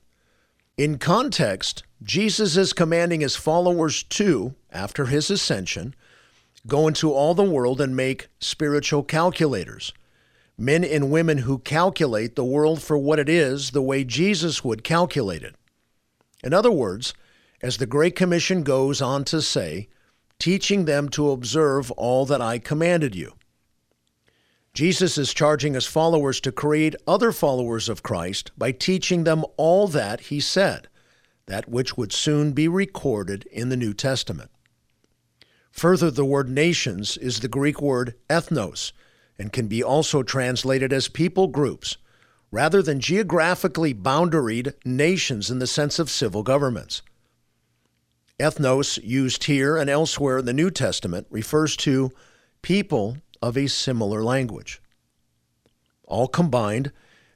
In 0.76 0.98
context, 0.98 1.82
Jesus 2.02 2.56
is 2.56 2.72
commanding 2.72 3.20
his 3.20 3.36
followers 3.36 4.02
to, 4.04 4.54
after 4.70 5.06
his 5.06 5.30
ascension, 5.30 5.94
go 6.66 6.88
into 6.88 7.12
all 7.12 7.34
the 7.34 7.42
world 7.42 7.80
and 7.80 7.96
make 7.96 8.28
spiritual 8.40 9.02
calculators. 9.02 9.92
Men 10.58 10.84
and 10.84 11.10
women 11.10 11.38
who 11.38 11.58
calculate 11.58 12.36
the 12.36 12.44
world 12.44 12.82
for 12.82 12.98
what 12.98 13.18
it 13.18 13.28
is 13.28 13.70
the 13.70 13.82
way 13.82 14.04
Jesus 14.04 14.64
would 14.64 14.84
calculate 14.84 15.42
it. 15.42 15.54
In 16.44 16.52
other 16.52 16.70
words, 16.70 17.14
as 17.62 17.76
the 17.76 17.86
Great 17.86 18.16
Commission 18.16 18.62
goes 18.62 19.00
on 19.00 19.24
to 19.24 19.40
say, 19.40 19.88
teaching 20.38 20.84
them 20.84 21.08
to 21.08 21.30
observe 21.30 21.90
all 21.92 22.26
that 22.26 22.40
I 22.40 22.58
commanded 22.58 23.14
you. 23.14 23.34
Jesus 24.74 25.18
is 25.18 25.34
charging 25.34 25.74
his 25.74 25.86
followers 25.86 26.40
to 26.40 26.50
create 26.50 26.96
other 27.06 27.30
followers 27.30 27.88
of 27.88 28.02
Christ 28.02 28.50
by 28.56 28.72
teaching 28.72 29.24
them 29.24 29.44
all 29.56 29.86
that 29.88 30.20
he 30.20 30.40
said, 30.40 30.88
that 31.46 31.68
which 31.68 31.96
would 31.96 32.12
soon 32.12 32.52
be 32.52 32.66
recorded 32.68 33.44
in 33.52 33.68
the 33.68 33.76
New 33.76 33.92
Testament. 33.92 34.50
Further, 35.70 36.10
the 36.10 36.24
word 36.24 36.48
nations 36.48 37.16
is 37.16 37.40
the 37.40 37.48
Greek 37.48 37.80
word 37.80 38.14
ethnos 38.28 38.92
and 39.38 39.52
can 39.52 39.68
be 39.68 39.82
also 39.82 40.22
translated 40.22 40.92
as 40.92 41.08
people 41.08 41.48
groups, 41.48 41.96
rather 42.50 42.82
than 42.82 43.00
geographically 43.00 43.94
boundaried 43.94 44.74
nations 44.84 45.50
in 45.50 45.58
the 45.58 45.66
sense 45.66 45.98
of 45.98 46.10
civil 46.10 46.42
governments. 46.42 47.02
Ethnos, 48.38 48.98
used 49.02 49.44
here 49.44 49.76
and 49.76 49.88
elsewhere 49.88 50.38
in 50.38 50.46
the 50.46 50.52
New 50.52 50.70
Testament, 50.70 51.26
refers 51.30 51.76
to 51.78 52.10
people 52.62 53.18
of 53.40 53.56
a 53.56 53.66
similar 53.68 54.24
language. 54.24 54.80
All 56.04 56.28
combined, 56.28 56.92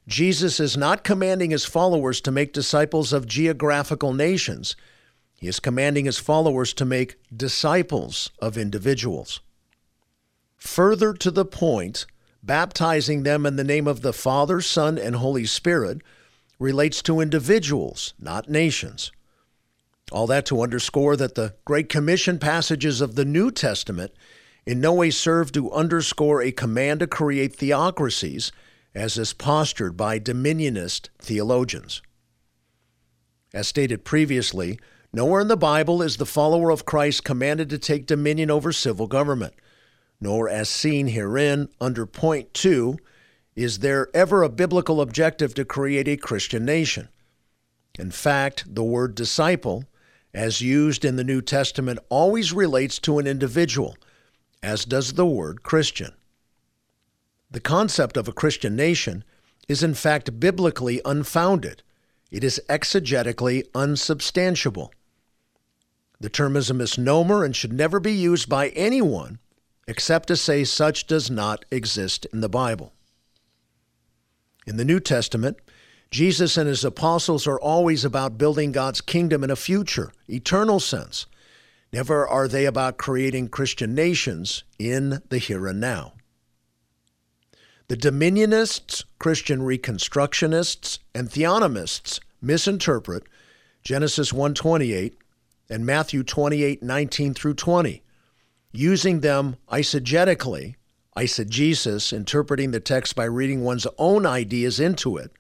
Jesus 0.09 0.61
is 0.61 0.76
not 0.76 1.05
commanding 1.05 1.50
his 1.50 1.65
followers 1.65 2.21
to 2.23 2.31
make 2.31 2.53
disciples 2.53 3.12
of 3.12 3.26
geographical 3.26 4.12
nations 4.12 4.76
he 5.38 5.49
is 5.49 5.61
commanding 5.61 6.07
his 6.07 6.19
followers 6.19 6.73
to 6.75 6.85
make 6.85 7.17
disciples 7.35 8.31
of 8.38 8.57
individuals. 8.57 9.41
Further 10.57 11.12
to 11.12 11.31
the 11.31 11.45
point, 11.45 12.07
baptizing 12.43 13.23
them 13.23 13.45
in 13.45 13.57
the 13.57 13.65
name 13.65 13.87
of 13.87 14.00
the 14.00 14.15
Father, 14.15 14.61
Son, 14.61 14.99
and 14.99 15.17
Holy 15.17 15.45
Spirit 15.45 16.00
relates 16.59 17.03
to 17.03 17.21
individuals, 17.21 18.15
not 18.19 18.49
nations. 18.49 19.12
All 20.13 20.27
that 20.29 20.47
to 20.47 20.63
underscore 20.63 21.17
that 21.17 21.35
the 21.35 21.55
Great 21.65 21.89
Commission 21.89 22.39
passages 22.39 23.01
of 23.01 23.15
the 23.15 23.25
New 23.25 23.51
Testament 23.51 24.13
in 24.65 24.81
no 24.81 24.93
way 24.95 25.11
serve 25.11 25.53
to 25.53 25.73
underscore 25.73 26.43
a 26.43 26.53
command 26.53 27.01
to 27.01 27.07
create 27.07 27.57
theocracies, 27.57 28.53
as 28.95 29.19
is 29.19 29.33
postured 29.33 29.97
by 29.97 30.19
dominionist 30.19 31.11
theologians. 31.19 32.03
As 33.53 33.69
stated 33.69 34.05
previously, 34.05 34.79
Nowhere 35.17 35.41
in 35.41 35.49
the 35.49 35.57
Bible 35.57 36.03
is 36.03 36.19
the 36.19 36.27
follower 36.27 36.71
of 36.71 36.85
Christ 36.85 37.25
commanded 37.25 37.71
to 37.71 37.79
take 37.79 38.05
dominion 38.05 38.51
over 38.51 38.71
civil 38.71 39.07
government, 39.07 39.55
nor, 40.21 40.47
as 40.47 40.69
seen 40.69 41.07
herein 41.07 41.71
under 41.81 42.05
point 42.05 42.53
two, 42.53 42.99
is 43.55 43.79
there 43.79 44.09
ever 44.13 44.43
a 44.43 44.51
biblical 44.51 45.01
objective 45.01 45.55
to 45.55 45.65
create 45.65 46.07
a 46.07 46.19
Christian 46.19 46.67
nation. 46.67 47.09
In 47.99 48.11
fact, 48.11 48.75
the 48.75 48.85
word 48.85 49.15
disciple, 49.15 49.85
as 50.37 50.61
used 50.61 51.02
in 51.05 51.16
the 51.16 51.25
New 51.25 51.40
Testament, 51.40 51.99
always 52.11 52.52
relates 52.52 52.99
to 53.00 53.19
an 53.19 53.26
individual, 53.26 53.97
as 54.62 54.85
does 54.85 55.14
the 55.14 55.25
word 55.25 55.62
Christian. 55.62 56.12
The 57.50 57.61
concept 57.61 58.19
of 58.19 58.28
a 58.28 58.33
Christian 58.33 58.76
nation 58.76 59.25
is 59.66 59.83
in 59.83 59.95
fact 59.95 60.38
biblically 60.38 61.00
unfounded. 61.07 61.83
It 62.31 62.45
is 62.45 62.61
exegetically 62.69 63.64
unsubstantiable. 63.75 64.93
The 66.21 66.28
term 66.28 66.55
is 66.55 66.69
a 66.69 66.75
misnomer 66.75 67.43
and 67.43 67.57
should 67.57 67.73
never 67.73 67.99
be 67.99 68.12
used 68.12 68.49
by 68.49 68.69
anyone 68.71 69.38
except 69.88 70.28
to 70.28 70.37
say 70.37 70.64
such 70.64 71.07
does 71.07 71.31
not 71.31 71.64
exist 71.71 72.26
in 72.33 72.40
the 72.40 72.49
Bible. 72.49 72.93
In 74.66 74.76
the 74.76 74.85
New 74.85 75.00
Testament, 75.00 75.59
Jesus 76.11 76.57
and 76.57 76.69
his 76.69 76.85
apostles 76.85 77.47
are 77.47 77.61
always 77.61 78.05
about 78.05 78.39
building 78.39 78.73
God's 78.73 79.01
kingdom 79.01 79.43
in 79.43 79.51
a 79.51 79.57
future, 79.57 80.13
eternal 80.29 80.81
sense. 80.81 81.27
Never 81.93 82.27
are 82.27 82.49
they 82.49 82.67
about 82.67 82.99
creating 82.99 83.49
Christian 83.49 83.95
nations 83.95 84.65
in 84.79 85.23
the 85.29 85.39
here 85.39 85.67
and 85.67 85.81
now. 85.81 86.13
The 87.89 87.97
dominionists, 87.97 89.05
Christian 89.19 89.61
reconstructionists, 89.61 90.99
and 91.15 91.29
theonomists 91.29 92.21
misinterpret 92.43 93.25
Genesis 93.83 94.33
128 94.33 95.17
and 95.71 95.87
Matthew 95.87 96.23
28 96.25 96.83
19 96.83 97.35
through 97.35 97.55
20, 97.55 98.03
using 98.73 99.21
them 99.21 99.57
eisegetically, 99.71 100.75
eisegesis, 101.17 102.13
interpreting 102.13 102.73
the 102.73 102.81
text 102.81 103.15
by 103.15 103.25
reading 103.25 103.63
one's 103.63 103.87
own 103.99 104.27
ideas 104.27 104.81
into 104.81 105.17
it, 105.17 105.31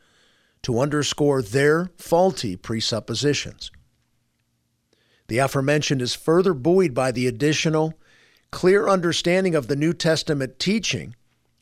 to 0.62 0.80
underscore 0.80 1.42
their 1.42 1.90
faulty 1.96 2.56
presuppositions. 2.56 3.70
The 5.28 5.38
aforementioned 5.38 6.02
is 6.02 6.14
further 6.14 6.54
buoyed 6.54 6.94
by 6.94 7.12
the 7.12 7.26
additional, 7.26 7.94
clear 8.50 8.88
understanding 8.88 9.54
of 9.54 9.66
the 9.66 9.76
New 9.76 9.92
Testament 9.92 10.58
teaching 10.58 11.14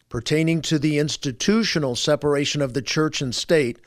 pertaining 0.09 0.63
to 0.63 0.79
the 0.79 0.99
institutional 0.99 1.97
separation 1.97 2.63
of 2.63 2.73
the 2.73 2.83
church 2.83 3.21
and 3.21 3.35
state 3.35 3.81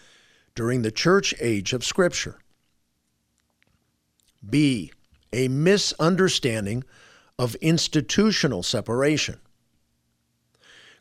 during 0.55 0.81
the 0.81 0.91
church 0.91 1.33
age 1.39 1.71
of 1.71 1.85
Scripture. 1.85 2.39
B. 4.47 4.91
A 5.31 5.47
misunderstanding 5.47 6.83
of 7.39 7.55
institutional 7.55 8.63
separation. 8.63 9.39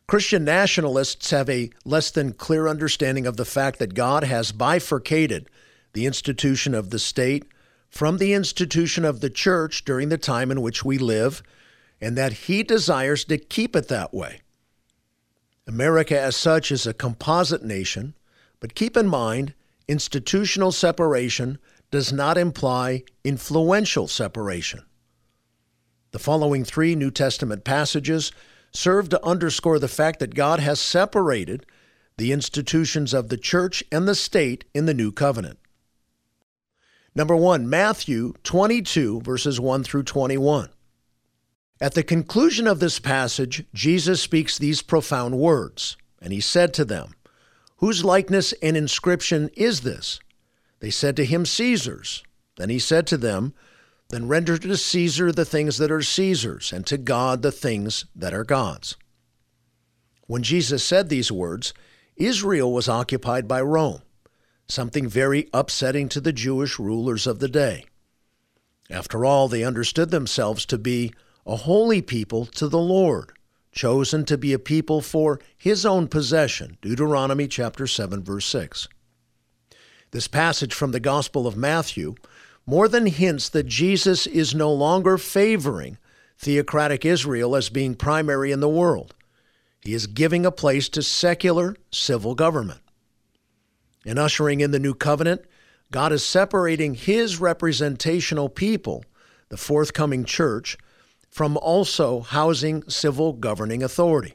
Christian 0.07 0.45
nationalists 0.45 1.31
have 1.31 1.49
a 1.49 1.69
less 1.83 2.11
than 2.11 2.31
clear 2.31 2.69
understanding 2.69 3.27
of 3.27 3.35
the 3.35 3.43
fact 3.43 3.77
that 3.79 3.93
God 3.93 4.23
has 4.23 4.53
bifurcated 4.53 5.49
the 5.91 6.05
institution 6.05 6.73
of 6.73 6.91
the 6.91 6.99
state 6.99 7.43
from 7.89 8.17
the 8.17 8.31
institution 8.31 9.03
of 9.03 9.19
the 9.19 9.29
church 9.29 9.83
during 9.83 10.07
the 10.07 10.17
time 10.17 10.49
in 10.49 10.61
which 10.61 10.85
we 10.85 10.97
live, 10.97 11.43
and 11.99 12.17
that 12.17 12.31
He 12.33 12.63
desires 12.63 13.25
to 13.25 13.37
keep 13.37 13.75
it 13.75 13.89
that 13.89 14.13
way. 14.13 14.39
America, 15.65 16.17
as 16.17 16.37
such, 16.37 16.71
is 16.71 16.87
a 16.87 16.93
composite 16.93 17.65
nation, 17.65 18.13
but 18.61 18.75
keep 18.75 18.95
in 18.95 19.09
mind, 19.09 19.53
institutional 19.89 20.71
separation 20.71 21.57
does 21.91 22.13
not 22.13 22.37
imply 22.37 23.03
influential 23.25 24.07
separation. 24.07 24.85
The 26.11 26.19
following 26.19 26.63
three 26.63 26.95
New 26.95 27.11
Testament 27.11 27.65
passages 27.65 28.31
serve 28.73 29.09
to 29.09 29.25
underscore 29.25 29.79
the 29.79 29.87
fact 29.87 30.19
that 30.19 30.35
God 30.35 30.59
has 30.59 30.79
separated 30.79 31.65
the 32.17 32.31
institutions 32.31 33.13
of 33.13 33.29
the 33.29 33.37
church 33.37 33.83
and 33.91 34.07
the 34.07 34.15
state 34.15 34.65
in 34.73 34.85
the 34.85 34.93
new 34.93 35.11
covenant. 35.11 35.59
Number 37.15 37.35
one, 37.35 37.69
Matthew 37.69 38.33
22, 38.43 39.21
verses 39.21 39.59
1 39.59 39.83
through 39.83 40.03
21. 40.03 40.69
At 41.79 41.93
the 41.93 42.03
conclusion 42.03 42.67
of 42.67 42.79
this 42.79 42.99
passage, 42.99 43.63
Jesus 43.73 44.21
speaks 44.21 44.57
these 44.57 44.81
profound 44.81 45.37
words, 45.37 45.95
and 46.21 46.33
he 46.33 46.41
said 46.41 46.73
to 46.75 46.85
them, 46.85 47.13
Whose 47.77 48.03
likeness 48.03 48.53
and 48.63 48.75
inscription 48.75 49.49
is 49.55 49.81
this? 49.81 50.19
They 50.79 50.89
said 50.89 51.15
to 51.17 51.25
him, 51.25 51.45
Caesar's. 51.45 52.23
Then 52.57 52.69
he 52.69 52.79
said 52.79 53.05
to 53.07 53.17
them, 53.17 53.53
then 54.09 54.27
render 54.27 54.57
to 54.57 54.77
Caesar 54.77 55.31
the 55.31 55.45
things 55.45 55.77
that 55.77 55.91
are 55.91 56.01
Caesar's, 56.01 56.71
and 56.71 56.85
to 56.87 56.97
God 56.97 57.41
the 57.41 57.51
things 57.51 58.05
that 58.15 58.33
are 58.33 58.43
God's. 58.43 58.95
When 60.27 60.43
Jesus 60.43 60.83
said 60.83 61.09
these 61.09 61.31
words, 61.31 61.73
Israel 62.15 62.71
was 62.71 62.89
occupied 62.89 63.47
by 63.47 63.61
Rome, 63.61 64.01
something 64.67 65.07
very 65.07 65.49
upsetting 65.53 66.09
to 66.09 66.21
the 66.21 66.33
Jewish 66.33 66.79
rulers 66.79 67.27
of 67.27 67.39
the 67.39 67.47
day. 67.47 67.85
After 68.89 69.25
all, 69.25 69.47
they 69.47 69.63
understood 69.63 70.11
themselves 70.11 70.65
to 70.67 70.77
be 70.77 71.13
a 71.45 71.57
holy 71.57 72.01
people 72.01 72.45
to 72.45 72.67
the 72.67 72.79
Lord, 72.79 73.33
chosen 73.71 74.25
to 74.25 74.37
be 74.37 74.53
a 74.53 74.59
people 74.59 75.01
for 75.01 75.39
his 75.57 75.85
own 75.85 76.07
possession. 76.07 76.77
Deuteronomy 76.81 77.47
chapter 77.47 77.87
7 77.87 78.23
verse 78.23 78.45
6. 78.45 78.87
This 80.11 80.27
passage 80.27 80.73
from 80.73 80.91
the 80.91 80.99
Gospel 81.01 81.47
of 81.47 81.57
Matthew 81.57 82.15
more 82.67 82.89
than 82.89 83.05
hints 83.05 83.47
that 83.49 83.65
Jesus 83.65 84.27
is 84.27 84.53
no 84.53 84.71
longer 84.71 85.17
favoring 85.17 85.97
theocratic 86.37 87.05
Israel 87.05 87.55
as 87.55 87.69
being 87.69 87.95
primary 87.95 88.51
in 88.51 88.59
the 88.59 88.69
world. 88.69 89.15
He 89.79 89.93
is 89.93 90.05
giving 90.05 90.45
a 90.45 90.51
place 90.51 90.89
to 90.89 91.01
secular 91.01 91.77
civil 91.91 92.35
government. 92.35 92.81
In 94.05 94.17
ushering 94.17 94.59
in 94.59 94.71
the 94.71 94.79
new 94.79 94.93
covenant, 94.93 95.45
God 95.91 96.11
is 96.11 96.25
separating 96.25 96.93
his 96.93 97.39
representational 97.39 98.49
people, 98.49 99.05
the 99.47 99.57
forthcoming 99.57 100.25
church, 100.25 100.77
from 101.29 101.55
also 101.57 102.19
housing 102.19 102.83
civil 102.89 103.31
governing 103.31 103.81
authority. 103.81 104.33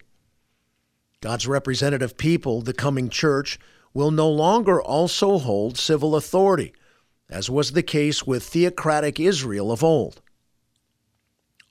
God's 1.20 1.46
representative 1.46 2.16
people, 2.16 2.62
the 2.62 2.72
coming 2.72 3.10
church, 3.10 3.58
will 3.92 4.10
no 4.10 4.28
longer 4.30 4.80
also 4.80 5.38
hold 5.38 5.76
civil 5.76 6.16
authority 6.16 6.72
as 7.32 7.50
was 7.50 7.72
the 7.72 7.82
case 7.82 8.26
with 8.26 8.44
theocratic 8.44 9.18
Israel 9.18 9.72
of 9.72 9.82
old. 9.82 10.20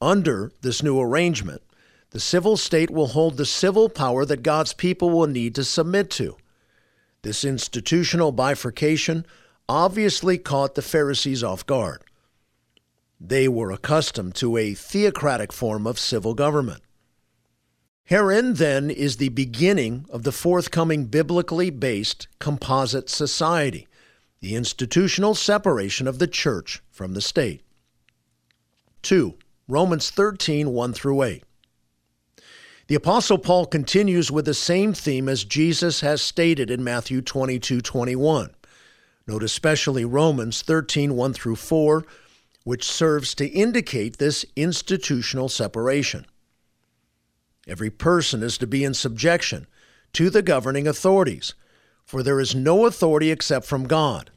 Under 0.01 0.51
this 0.61 0.81
new 0.81 0.99
arrangement, 0.99 1.61
the 2.09 2.19
civil 2.19 2.57
state 2.57 2.89
will 2.89 3.07
hold 3.07 3.37
the 3.37 3.45
civil 3.45 3.87
power 3.87 4.25
that 4.25 4.43
God's 4.43 4.73
people 4.73 5.11
will 5.11 5.27
need 5.27 5.55
to 5.55 5.63
submit 5.63 6.09
to. 6.11 6.35
This 7.21 7.45
institutional 7.45 8.31
bifurcation 8.31 9.25
obviously 9.69 10.37
caught 10.37 10.75
the 10.75 10.81
Pharisees 10.81 11.43
off 11.43 11.65
guard. 11.65 12.03
They 13.19 13.47
were 13.47 13.71
accustomed 13.71 14.33
to 14.35 14.57
a 14.57 14.73
theocratic 14.73 15.53
form 15.53 15.85
of 15.85 15.99
civil 15.99 16.33
government. 16.33 16.81
Herein, 18.03 18.55
then, 18.55 18.89
is 18.89 19.17
the 19.17 19.29
beginning 19.29 20.05
of 20.09 20.23
the 20.23 20.31
forthcoming 20.31 21.05
biblically 21.05 21.69
based 21.69 22.27
composite 22.39 23.09
society 23.09 23.87
the 24.41 24.55
institutional 24.55 25.35
separation 25.35 26.07
of 26.07 26.19
the 26.19 26.27
church 26.27 26.81
from 26.89 27.13
the 27.13 27.21
state. 27.21 27.61
2. 29.03 29.35
Romans 29.67 30.09
13, 30.09 30.71
1 30.71 30.93
through 30.93 31.23
8. 31.23 31.43
The 32.87 32.95
Apostle 32.95 33.37
Paul 33.37 33.67
continues 33.67 34.31
with 34.31 34.45
the 34.45 34.53
same 34.53 34.93
theme 34.93 35.29
as 35.29 35.45
Jesus 35.45 36.01
has 36.01 36.21
stated 36.21 36.69
in 36.69 36.83
Matthew 36.83 37.21
22, 37.21 37.81
21. 37.81 38.49
Note 39.27 39.43
especially 39.43 40.03
Romans 40.03 40.61
13, 40.63 41.15
1 41.15 41.33
through 41.33 41.55
4, 41.55 42.03
which 42.63 42.83
serves 42.83 43.33
to 43.35 43.47
indicate 43.47 44.17
this 44.17 44.43
institutional 44.55 45.47
separation. 45.49 46.25
Every 47.67 47.91
person 47.91 48.41
is 48.43 48.57
to 48.57 48.67
be 48.67 48.83
in 48.83 48.93
subjection 48.95 49.67
to 50.13 50.29
the 50.29 50.41
governing 50.41 50.87
authorities 50.87 51.53
for 52.11 52.21
there 52.21 52.41
is 52.41 52.53
no 52.53 52.85
authority 52.85 53.31
except 53.31 53.65
from 53.65 53.87
God, 53.87 54.31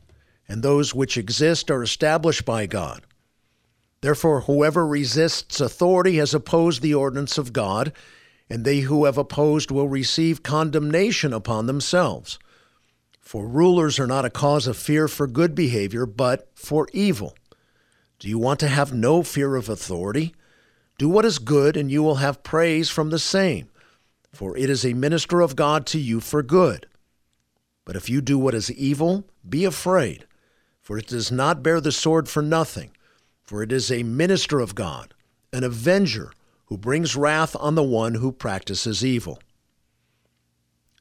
and 0.49 0.63
those 0.63 0.95
which 0.95 1.19
exist 1.19 1.73
are 1.73 1.83
established 1.83 2.45
by 2.45 2.67
God. 2.67 3.03
Therefore, 4.01 4.43
whoever 4.43 4.87
resists 4.87 5.61
authority 5.61 6.19
has 6.19 6.33
opposed 6.33 6.83
the 6.83 6.95
ordinance 6.95 7.37
of 7.37 7.53
God, 7.53 7.93
and 8.49 8.65
they 8.65 8.83
who 8.83 9.07
have 9.07 9.19
opposed 9.19 9.73
will 9.73 9.89
receive 9.89 10.45
condemnation 10.45 11.33
upon 11.33 11.67
themselves. 11.67 12.39
For 13.21 13.45
rulers 13.45 13.99
are 13.99 14.07
not 14.07 14.25
a 14.25 14.31
cause 14.31 14.69
of 14.69 14.77
fear 14.77 15.09
for 15.09 15.27
good 15.27 15.57
behavior, 15.57 16.07
but 16.07 16.49
for 16.55 16.87
evil. 16.93 17.35
Do 18.21 18.29
you 18.29 18.39
want 18.39 18.61
to 18.61 18.69
have 18.69 18.95
no 18.95 19.25
fear 19.25 19.57
of 19.57 19.69
authority? 19.69 20.33
Do 20.97 21.09
what 21.09 21.25
is 21.25 21.41
good, 21.41 21.77
and 21.77 21.91
you 21.91 22.05
will 22.05 22.23
have 22.23 22.45
praise 22.45 22.89
from 22.89 23.11
the 23.11 23.19
same, 23.19 23.69
for 24.33 24.57
it 24.57 24.71
is 24.71 24.87
a 24.87 24.95
minister 24.95 25.41
of 25.41 25.57
God 25.57 25.87
to 25.87 25.99
you 25.99 26.21
for 26.21 26.41
good. 26.41 26.87
But 27.85 27.97
if 27.97 28.09
you 28.09 28.21
do 28.21 28.39
what 28.39 28.55
is 28.55 28.71
evil, 28.73 29.25
be 29.47 29.65
afraid, 29.65 30.27
for 30.81 30.99
it 30.99 31.07
does 31.07 31.31
not 31.31 31.63
bear 31.63 31.81
the 31.81 31.93
sword 31.93 32.29
for 32.29 32.43
nothing, 32.43 32.93
for 33.43 33.63
it 33.63 33.73
is 33.73 33.91
a 33.91 34.03
minister 34.03 34.61
of 34.61 34.75
God, 34.75 35.15
an 35.53 35.65
avenger 35.65 36.33
who 36.67 36.79
brings 36.79 37.15
wrath 37.15 37.55
on 37.61 37.75
the 37.75 37.83
one 37.83 38.15
who 38.15 38.33
practices 38.33 39.05
evil. 39.05 39.39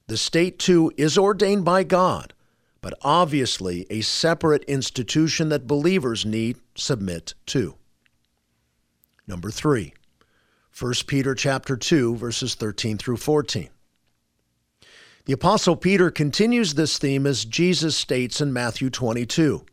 The 0.07 0.17
state, 0.17 0.59
too, 0.59 0.91
is 0.97 1.17
ordained 1.17 1.63
by 1.63 1.83
God, 1.83 2.33
but 2.81 2.93
obviously 3.01 3.87
a 3.89 4.01
separate 4.01 4.65
institution 4.65 5.47
that 5.49 5.67
believers 5.67 6.25
need 6.25 6.57
submit 6.75 7.33
to. 7.47 7.75
Number 9.25 9.49
3. 9.49 9.93
1 10.77 10.93
Peter 11.07 11.33
chapter 11.33 11.77
2 11.77 12.17
verses 12.17 12.55
13 12.55 12.97
through 12.97 13.17
14. 13.17 13.69
The 15.25 15.33
Apostle 15.33 15.77
Peter 15.77 16.11
continues 16.11 16.73
this 16.73 16.97
theme 16.97 17.25
as 17.25 17.45
Jesus 17.45 17.95
states 17.95 18.41
in 18.41 18.51
Matthew 18.51 18.89
22. 18.89 19.65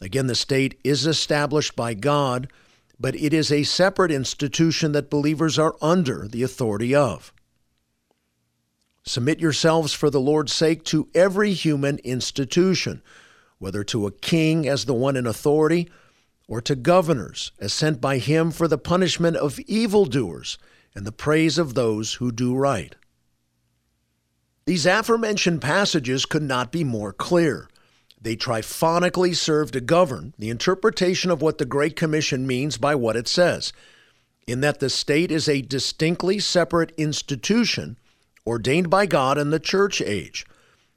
Again, 0.00 0.28
the 0.28 0.34
state 0.34 0.80
is 0.82 1.06
established 1.06 1.76
by 1.76 1.92
God, 1.92 2.50
but 2.98 3.14
it 3.14 3.34
is 3.34 3.52
a 3.52 3.64
separate 3.64 4.10
institution 4.10 4.92
that 4.92 5.10
believers 5.10 5.58
are 5.58 5.76
under 5.82 6.26
the 6.26 6.42
authority 6.42 6.94
of. 6.94 7.34
Submit 9.04 9.40
yourselves 9.40 9.92
for 9.92 10.08
the 10.08 10.20
Lord's 10.20 10.54
sake 10.54 10.84
to 10.84 11.06
every 11.14 11.52
human 11.52 11.98
institution, 11.98 13.02
whether 13.58 13.84
to 13.84 14.06
a 14.06 14.12
king 14.12 14.66
as 14.66 14.86
the 14.86 14.94
one 14.94 15.16
in 15.16 15.26
authority, 15.26 15.90
or 16.48 16.62
to 16.62 16.74
governors 16.74 17.52
as 17.60 17.74
sent 17.74 18.00
by 18.00 18.16
him 18.16 18.50
for 18.50 18.66
the 18.66 18.78
punishment 18.78 19.36
of 19.36 19.60
evildoers 19.60 20.56
and 20.94 21.06
the 21.06 21.12
praise 21.12 21.58
of 21.58 21.74
those 21.74 22.14
who 22.14 22.32
do 22.32 22.54
right. 22.54 22.94
These 24.64 24.86
aforementioned 24.86 25.60
passages 25.60 26.24
could 26.24 26.42
not 26.42 26.70
be 26.70 26.84
more 26.84 27.12
clear. 27.12 27.68
They 28.20 28.36
triphonically 28.36 29.34
serve 29.34 29.72
to 29.72 29.80
govern 29.80 30.34
the 30.38 30.50
interpretation 30.50 31.30
of 31.30 31.42
what 31.42 31.58
the 31.58 31.64
Great 31.64 31.96
Commission 31.96 32.46
means 32.46 32.78
by 32.78 32.94
what 32.94 33.16
it 33.16 33.26
says, 33.26 33.72
in 34.46 34.60
that 34.60 34.78
the 34.78 34.88
state 34.88 35.32
is 35.32 35.48
a 35.48 35.62
distinctly 35.62 36.38
separate 36.38 36.92
institution 36.96 37.98
ordained 38.46 38.90
by 38.90 39.06
God 39.06 39.38
in 39.38 39.50
the 39.50 39.58
church 39.58 40.00
age. 40.00 40.46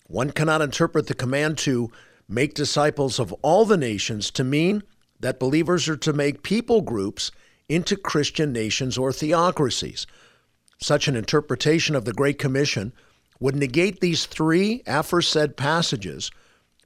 One 0.08 0.32
cannot 0.32 0.62
interpret 0.62 1.08
the 1.08 1.16
command 1.16 1.58
to 1.60 1.92
make 2.30 2.54
disciples 2.54 3.20
of 3.20 3.34
all 3.42 3.66
the 3.66 3.78
nations 3.78 4.30
to 4.32 4.44
mean 4.44 4.84
that 5.20 5.40
believers 5.40 5.88
are 5.90 5.98
to 5.98 6.14
make 6.14 6.44
people 6.44 6.82
groups 6.82 7.32
into 7.68 7.96
Christian 7.96 8.52
nations 8.52 8.98
or 8.98 9.12
theocracies. 9.12 10.06
Such 10.80 11.08
an 11.08 11.16
interpretation 11.16 11.96
of 11.96 12.06
the 12.06 12.14
Great 12.14 12.38
Commission 12.38 12.94
would 13.40 13.56
negate 13.56 14.00
these 14.00 14.26
three 14.26 14.82
aforesaid 14.88 15.58
passages 15.58 16.32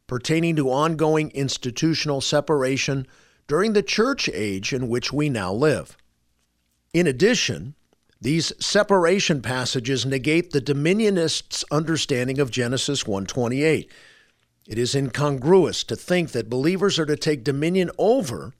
pertaining 0.07 0.55
to 0.55 0.69
ongoing 0.69 1.29
institutional 1.31 2.21
separation 2.21 3.05
during 3.47 3.73
the 3.73 3.83
church 3.83 4.29
age 4.33 4.73
in 4.73 4.89
which 4.89 5.13
we 5.13 5.29
now 5.29 5.53
live. 5.53 5.95
In 6.93 7.05
addition, 7.05 7.75
These 8.21 8.51
separation 8.59 9.41
passages 9.41 10.05
negate 10.05 10.51
the 10.51 10.61
dominionists' 10.61 11.63
understanding 11.71 12.39
of 12.39 12.51
Genesis 12.51 13.03
1:28. 13.07 13.89
It 14.67 14.77
is 14.77 14.93
incongruous 14.93 15.83
to 15.85 15.95
think 15.95 16.31
that 16.31 16.49
believers 16.49 16.99
are 16.99 17.05
to 17.05 17.15
take 17.15 17.43
dominion 17.43 17.89
over 17.97 18.53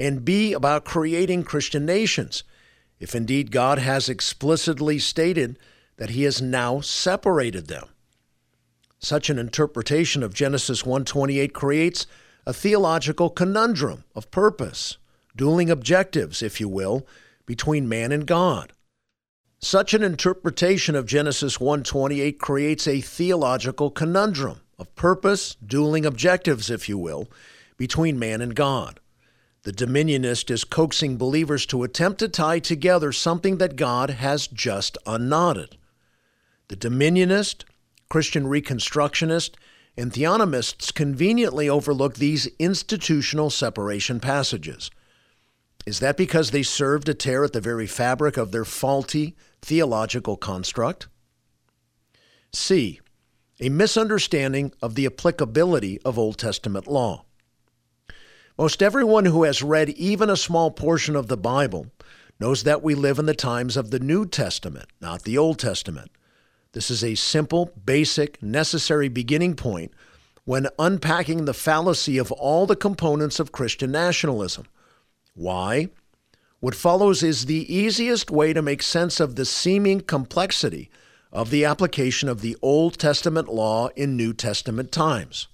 and 0.00 0.24
be 0.24 0.52
about 0.52 0.84
creating 0.84 1.44
Christian 1.44 1.86
nations, 1.86 2.42
if 2.98 3.14
indeed 3.14 3.52
God 3.52 3.78
has 3.78 4.08
explicitly 4.08 4.98
stated 4.98 5.58
that 5.96 6.10
he 6.10 6.24
has 6.24 6.42
now 6.42 6.80
separated 6.80 7.68
them. 7.68 7.88
Such 8.98 9.28
an 9.28 9.38
interpretation 9.38 10.22
of 10.22 10.34
Genesis 10.34 10.82
1:28 10.82 11.52
creates 11.52 12.06
a 12.46 12.52
theological 12.52 13.30
conundrum 13.30 14.04
of 14.14 14.30
purpose, 14.30 14.96
dueling 15.36 15.70
objectives, 15.70 16.42
if 16.42 16.60
you 16.60 16.68
will, 16.68 17.06
between 17.46 17.88
man 17.88 18.12
and 18.12 18.26
God. 18.26 18.72
Such 19.60 19.94
an 19.94 20.02
interpretation 20.02 20.94
of 20.94 21.06
Genesis 21.06 21.58
1:28 21.58 22.38
creates 22.38 22.86
a 22.86 23.00
theological 23.00 23.90
conundrum 23.90 24.60
of 24.78 24.94
purpose, 24.94 25.56
dueling 25.64 26.04
objectives 26.04 26.70
if 26.70 26.88
you 26.88 26.98
will, 26.98 27.30
between 27.76 28.18
man 28.18 28.40
and 28.40 28.54
God. 28.54 29.00
The 29.62 29.72
dominionist 29.72 30.50
is 30.50 30.64
coaxing 30.64 31.16
believers 31.16 31.64
to 31.66 31.82
attempt 31.82 32.18
to 32.18 32.28
tie 32.28 32.58
together 32.58 33.12
something 33.12 33.56
that 33.58 33.76
God 33.76 34.10
has 34.10 34.46
just 34.46 34.98
unknotted. 35.06 35.78
The 36.68 36.76
dominionist, 36.76 37.64
Christian 38.08 38.44
reconstructionist, 38.44 39.54
and 39.96 40.12
theonomists 40.12 40.92
conveniently 40.92 41.68
overlook 41.68 42.14
these 42.14 42.48
institutional 42.58 43.50
separation 43.50 44.18
passages. 44.18 44.90
Is 45.86 46.00
that 46.00 46.16
because 46.16 46.50
they 46.50 46.62
serve 46.62 47.04
to 47.04 47.14
tear 47.14 47.44
at 47.44 47.52
the 47.52 47.60
very 47.60 47.86
fabric 47.86 48.36
of 48.36 48.50
their 48.50 48.64
faulty 48.64 49.36
theological 49.60 50.36
construct? 50.36 51.08
C. 52.52 53.00
A 53.60 53.68
misunderstanding 53.68 54.72
of 54.80 54.94
the 54.94 55.06
applicability 55.06 56.00
of 56.02 56.18
Old 56.18 56.38
Testament 56.38 56.86
law. 56.86 57.24
Most 58.56 58.82
everyone 58.82 59.26
who 59.26 59.42
has 59.42 59.62
read 59.62 59.90
even 59.90 60.30
a 60.30 60.36
small 60.36 60.70
portion 60.70 61.14
of 61.16 61.26
the 61.26 61.36
Bible 61.36 61.88
knows 62.40 62.62
that 62.62 62.82
we 62.82 62.94
live 62.94 63.18
in 63.18 63.26
the 63.26 63.34
times 63.34 63.76
of 63.76 63.90
the 63.90 63.98
New 63.98 64.26
Testament, 64.26 64.88
not 65.00 65.22
the 65.22 65.36
Old 65.36 65.58
Testament. 65.58 66.10
This 66.74 66.90
is 66.90 67.04
a 67.04 67.14
simple, 67.14 67.70
basic, 67.86 68.42
necessary 68.42 69.08
beginning 69.08 69.54
point 69.54 69.92
when 70.44 70.66
unpacking 70.76 71.44
the 71.44 71.54
fallacy 71.54 72.18
of 72.18 72.32
all 72.32 72.66
the 72.66 72.74
components 72.74 73.38
of 73.38 73.52
Christian 73.52 73.92
nationalism. 73.92 74.66
Why? 75.34 75.90
What 76.58 76.74
follows 76.74 77.22
is 77.22 77.46
the 77.46 77.72
easiest 77.72 78.28
way 78.28 78.52
to 78.52 78.60
make 78.60 78.82
sense 78.82 79.20
of 79.20 79.36
the 79.36 79.44
seeming 79.44 80.00
complexity 80.00 80.90
of 81.32 81.50
the 81.50 81.64
application 81.64 82.28
of 82.28 82.40
the 82.40 82.56
Old 82.60 82.98
Testament 82.98 83.48
law 83.48 83.88
in 83.94 84.16
New 84.16 84.32
Testament 84.32 84.90
times. 84.90 85.46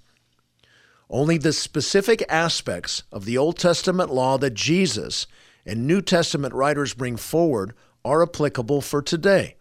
Only 1.10 1.36
the 1.36 1.52
specific 1.52 2.24
aspects 2.30 3.02
of 3.12 3.26
the 3.26 3.36
Old 3.36 3.58
Testament 3.58 4.10
law 4.10 4.38
that 4.38 4.54
Jesus 4.54 5.26
and 5.66 5.86
New 5.86 6.00
Testament 6.00 6.54
writers 6.54 6.94
bring 6.94 7.16
forward 7.16 7.74
are 8.06 8.22
applicable 8.22 8.80
for 8.80 9.02
today. 9.02 9.56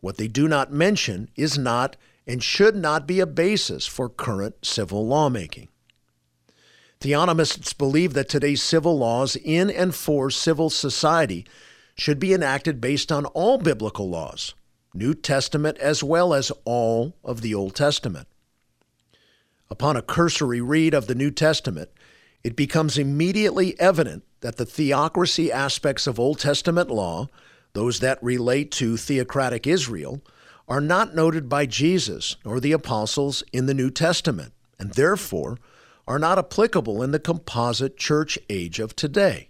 What 0.00 0.16
they 0.16 0.28
do 0.28 0.48
not 0.48 0.72
mention 0.72 1.28
is 1.36 1.58
not 1.58 1.96
and 2.26 2.42
should 2.42 2.76
not 2.76 3.06
be 3.06 3.20
a 3.20 3.26
basis 3.26 3.86
for 3.86 4.08
current 4.08 4.64
civil 4.64 5.06
lawmaking. 5.06 5.68
Theonomists 7.00 7.76
believe 7.76 8.12
that 8.14 8.28
today's 8.28 8.62
civil 8.62 8.98
laws 8.98 9.36
in 9.36 9.70
and 9.70 9.94
for 9.94 10.30
civil 10.30 10.68
society 10.68 11.46
should 11.94 12.18
be 12.18 12.32
enacted 12.32 12.80
based 12.80 13.10
on 13.10 13.26
all 13.26 13.58
biblical 13.58 14.08
laws, 14.08 14.54
New 14.92 15.14
Testament 15.14 15.78
as 15.78 16.02
well 16.02 16.34
as 16.34 16.52
all 16.64 17.14
of 17.24 17.40
the 17.40 17.54
Old 17.54 17.74
Testament. 17.74 18.28
Upon 19.70 19.96
a 19.96 20.02
cursory 20.02 20.60
read 20.60 20.94
of 20.94 21.06
the 21.06 21.14
New 21.14 21.30
Testament, 21.30 21.90
it 22.42 22.56
becomes 22.56 22.98
immediately 22.98 23.78
evident 23.80 24.24
that 24.40 24.56
the 24.56 24.64
theocracy 24.64 25.52
aspects 25.52 26.06
of 26.06 26.18
Old 26.18 26.38
Testament 26.38 26.90
law, 26.90 27.28
those 27.78 28.00
that 28.00 28.20
relate 28.20 28.72
to 28.72 28.96
theocratic 28.96 29.64
Israel, 29.64 30.20
are 30.66 30.80
not 30.80 31.14
noted 31.14 31.48
by 31.48 31.64
Jesus 31.64 32.34
or 32.44 32.58
the 32.58 32.72
apostles 32.72 33.44
in 33.52 33.66
the 33.66 33.72
New 33.72 33.88
Testament, 33.88 34.52
and 34.80 34.94
therefore 34.94 35.58
are 36.04 36.18
not 36.18 36.38
applicable 36.38 37.04
in 37.04 37.12
the 37.12 37.20
composite 37.20 37.96
church 37.96 38.36
age 38.50 38.80
of 38.80 38.96
today. 38.96 39.48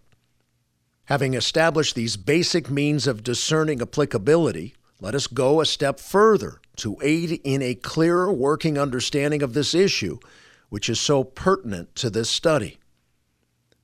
Having 1.07 1.33
established 1.33 1.95
these 1.95 2.19
basic 2.19 2.69
means 2.69 3.07
of 3.07 3.23
discerning 3.23 3.81
applicability, 3.81 4.75
let 5.01 5.15
us 5.15 5.27
go 5.27 5.63
a 5.63 5.65
step 5.65 5.99
further 5.99 6.61
to 6.77 6.99
aid 7.01 7.41
in 7.45 7.63
a 7.63 7.75
clearer 7.75 8.31
working 8.31 8.77
understanding 8.77 9.43
of 9.43 9.55
this 9.55 9.75
issue, 9.75 10.19
which 10.69 10.91
is 10.91 11.01
so 11.01 11.25
pertinent 11.25 11.95
to 11.95 12.11
this 12.11 12.29
study. 12.29 12.77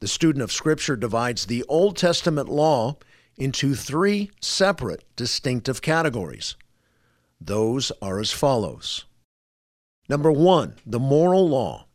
The 0.00 0.06
student 0.06 0.42
of 0.42 0.52
Scripture 0.52 0.96
divides 0.96 1.46
the 1.46 1.64
Old 1.66 1.96
Testament 1.96 2.50
law 2.50 2.98
into 3.36 3.74
three 3.74 4.30
separate 4.40 5.04
distinctive 5.16 5.82
categories. 5.82 6.56
Those 7.40 7.92
are 8.00 8.20
as 8.20 8.32
follows 8.32 9.04
Number 10.08 10.30
one, 10.30 10.74
the 10.84 11.00
moral 11.00 11.48
law. 11.48 11.86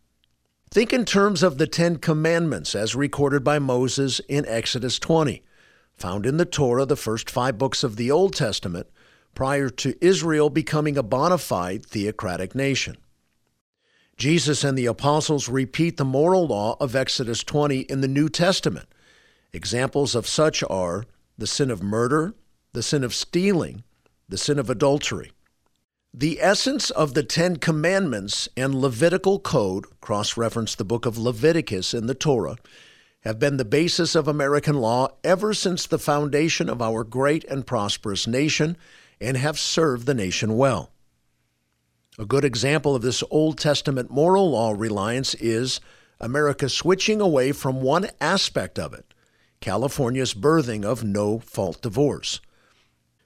Think 0.72 0.94
in 0.94 1.06
terms 1.06 1.44
of 1.44 1.58
the 1.58 1.68
Ten 1.68 1.98
Commandments 1.98 2.74
as 2.74 2.96
recorded 2.96 3.44
by 3.44 3.60
Moses 3.60 4.20
in 4.28 4.46
Exodus 4.48 4.98
20, 4.98 5.44
found 5.96 6.26
in 6.26 6.38
the 6.38 6.46
Torah, 6.46 6.86
the 6.86 6.96
first 6.96 7.30
five 7.30 7.58
books 7.58 7.84
of 7.84 7.96
the 7.96 8.10
Old 8.10 8.34
Testament, 8.34 8.88
prior 9.36 9.70
to 9.70 9.96
Israel 10.04 10.50
becoming 10.50 10.98
a 10.98 11.04
bona 11.04 11.38
fide 11.38 11.86
theocratic 11.86 12.56
nation. 12.56 12.98
Jesus 14.18 14.64
and 14.64 14.78
the 14.78 14.88
apostles 14.88 15.48
repeat 15.48 15.98
the 15.98 16.06
moral 16.06 16.48
law 16.48 16.76
of 16.80 16.96
Exodus 16.96 17.44
20 17.44 17.82
in 17.82 18.02
the 18.02 18.08
New 18.08 18.28
Testament. 18.28 18.88
Examples 19.54 20.14
of 20.14 20.28
such 20.28 20.64
are 20.70 21.06
the 21.40 21.48
sin 21.48 21.72
of 21.72 21.82
murder, 21.82 22.36
the 22.74 22.84
sin 22.84 23.04
of 23.04 23.16
stealing, 23.16 23.84
the 24.28 24.38
sin 24.38 24.60
of 24.60 24.70
adultery. 24.70 25.32
The 26.14 26.40
essence 26.42 26.90
of 26.90 27.14
the 27.14 27.24
Ten 27.24 27.56
Commandments 27.56 28.50
and 28.58 28.76
Levitical 28.76 29.40
Code, 29.40 29.86
cross 30.02 30.38
reference 30.38 30.76
the 30.76 30.84
book 30.84 31.06
of 31.06 31.18
Leviticus 31.18 31.94
in 31.94 32.08
the 32.08 32.14
Torah, 32.14 32.58
have 33.22 33.40
been 33.40 33.58
the 33.58 33.66
basis 33.66 34.16
of 34.16 34.28
American 34.28 34.76
law 34.76 35.10
ever 35.24 35.54
since 35.54 35.86
the 35.86 36.00
foundation 36.00 36.70
of 36.70 36.82
our 36.82 37.04
great 37.04 37.44
and 37.46 37.66
prosperous 37.66 38.28
nation 38.28 38.76
and 39.22 39.38
have 39.38 39.60
served 39.60 40.06
the 40.06 40.14
nation 40.14 40.58
well. 40.58 40.92
A 42.18 42.26
good 42.26 42.44
example 42.44 42.96
of 42.96 43.02
this 43.02 43.24
Old 43.30 43.58
Testament 43.58 44.10
moral 44.10 44.52
law 44.52 44.74
reliance 44.76 45.36
is 45.36 45.80
America 46.20 46.68
switching 46.68 47.22
away 47.22 47.52
from 47.54 47.82
one 47.82 48.10
aspect 48.20 48.78
of 48.78 48.94
it, 48.94 49.14
California's 49.62 50.34
birthing 50.34 50.86
of 50.86 51.04
no 51.04 51.40
fault 51.40 51.82
divorce. 51.82 52.40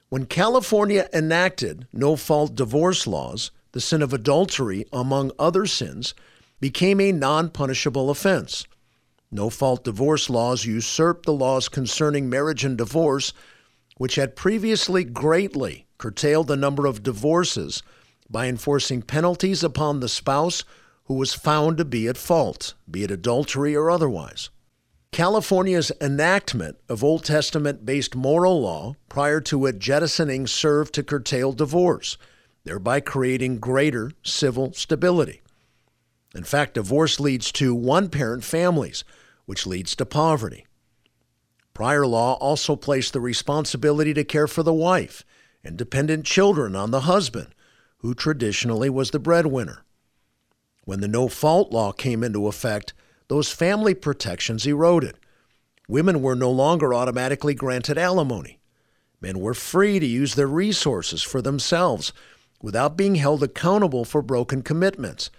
When 0.08 0.26
California 0.26 1.08
enacted 1.12 1.86
no 1.92 2.16
fault 2.16 2.54
divorce 2.54 3.06
laws, 3.06 3.50
the 3.72 3.80
sin 3.80 4.02
of 4.02 4.12
adultery, 4.12 4.86
among 4.92 5.32
other 5.38 5.66
sins, 5.66 6.14
became 6.60 7.00
a 7.00 7.12
non 7.12 7.50
punishable 7.50 8.10
offense. 8.10 8.66
No 9.30 9.50
fault 9.50 9.84
divorce 9.84 10.30
laws 10.30 10.64
usurped 10.64 11.26
the 11.26 11.32
laws 11.32 11.68
concerning 11.68 12.30
marriage 12.30 12.64
and 12.64 12.78
divorce, 12.78 13.32
which 13.96 14.14
had 14.14 14.36
previously 14.36 15.02
greatly 15.02 15.86
curtailed 15.98 16.46
the 16.46 16.56
number 16.56 16.86
of 16.86 17.02
divorces 17.02 17.82
by 18.30 18.46
enforcing 18.46 19.02
penalties 19.02 19.64
upon 19.64 20.00
the 20.00 20.08
spouse 20.08 20.64
who 21.04 21.14
was 21.14 21.34
found 21.34 21.78
to 21.78 21.84
be 21.84 22.08
at 22.08 22.16
fault, 22.16 22.74
be 22.90 23.02
it 23.02 23.10
adultery 23.10 23.74
or 23.76 23.90
otherwise. 23.90 24.50
California's 25.14 25.92
enactment 26.00 26.76
of 26.88 27.04
Old 27.04 27.24
Testament 27.24 27.86
based 27.86 28.16
moral 28.16 28.60
law 28.60 28.96
prior 29.08 29.40
to 29.42 29.64
it 29.66 29.78
jettisoning 29.78 30.48
served 30.48 30.92
to 30.94 31.04
curtail 31.04 31.52
divorce, 31.52 32.18
thereby 32.64 32.98
creating 32.98 33.60
greater 33.60 34.10
civil 34.24 34.72
stability. 34.72 35.40
In 36.34 36.42
fact, 36.42 36.74
divorce 36.74 37.20
leads 37.20 37.52
to 37.52 37.76
one 37.76 38.08
parent 38.08 38.42
families, 38.42 39.04
which 39.46 39.68
leads 39.68 39.94
to 39.94 40.04
poverty. 40.04 40.66
Prior 41.74 42.04
law 42.08 42.32
also 42.40 42.74
placed 42.74 43.12
the 43.12 43.20
responsibility 43.20 44.14
to 44.14 44.24
care 44.24 44.48
for 44.48 44.64
the 44.64 44.74
wife 44.74 45.24
and 45.62 45.76
dependent 45.76 46.26
children 46.26 46.74
on 46.74 46.90
the 46.90 47.02
husband, 47.02 47.54
who 47.98 48.14
traditionally 48.14 48.90
was 48.90 49.12
the 49.12 49.20
breadwinner. 49.20 49.84
When 50.86 51.00
the 51.00 51.06
no 51.06 51.28
fault 51.28 51.70
law 51.70 51.92
came 51.92 52.24
into 52.24 52.48
effect, 52.48 52.94
those 53.34 53.50
family 53.50 53.94
protections 53.94 54.64
eroded. 54.64 55.18
Women 55.88 56.22
were 56.22 56.36
no 56.36 56.52
longer 56.52 56.94
automatically 56.94 57.52
granted 57.52 57.98
alimony. 57.98 58.60
Men 59.20 59.40
were 59.40 59.54
free 59.54 59.98
to 59.98 60.06
use 60.06 60.36
their 60.36 60.46
resources 60.46 61.20
for 61.20 61.42
themselves 61.42 62.12
without 62.62 62.96
being 62.96 63.16
held 63.16 63.42
accountable 63.42 64.04
for 64.04 64.22
broken 64.22 64.62
commitments. 64.62 65.30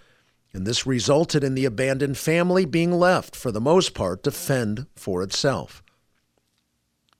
And 0.52 0.66
this 0.66 0.84
resulted 0.84 1.42
in 1.42 1.54
the 1.54 1.64
abandoned 1.64 2.18
family 2.18 2.66
being 2.66 2.92
left, 2.92 3.34
for 3.34 3.50
the 3.50 3.62
most 3.62 3.94
part, 3.94 4.22
to 4.24 4.30
fend 4.30 4.84
for 4.94 5.22
itself. 5.22 5.82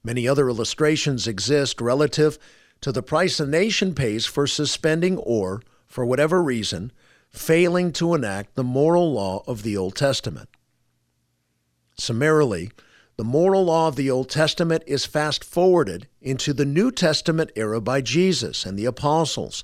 Many 0.03 0.27
other 0.27 0.47
illustrations 0.47 1.27
exist 1.27 1.81
relative 1.81 2.37
to 2.81 2.91
the 2.91 3.01
price 3.01 3.39
a 3.39 3.47
nation 3.47 3.95
pays 3.95 4.27
for 4.27 4.45
suspending 4.45 5.17
or, 5.17 5.63
for 5.87 6.05
whatever 6.05 6.43
reason, 6.43 6.91
failing 7.31 7.91
to 7.93 8.13
enact 8.13 8.53
the 8.53 8.63
moral 8.63 9.11
law 9.11 9.41
of 9.47 9.63
the 9.63 9.75
Old 9.75 9.95
Testament. 9.95 10.49
Summarily, 11.97 12.71
the 13.17 13.23
moral 13.23 13.65
law 13.65 13.87
of 13.87 13.95
the 13.95 14.11
Old 14.11 14.29
Testament 14.29 14.83
is 14.85 15.05
fast 15.05 15.43
forwarded 15.43 16.07
into 16.21 16.53
the 16.53 16.65
New 16.65 16.91
Testament 16.91 17.51
era 17.55 17.81
by 17.81 18.01
Jesus 18.01 18.65
and 18.65 18.77
the 18.77 18.85
apostles, 18.85 19.63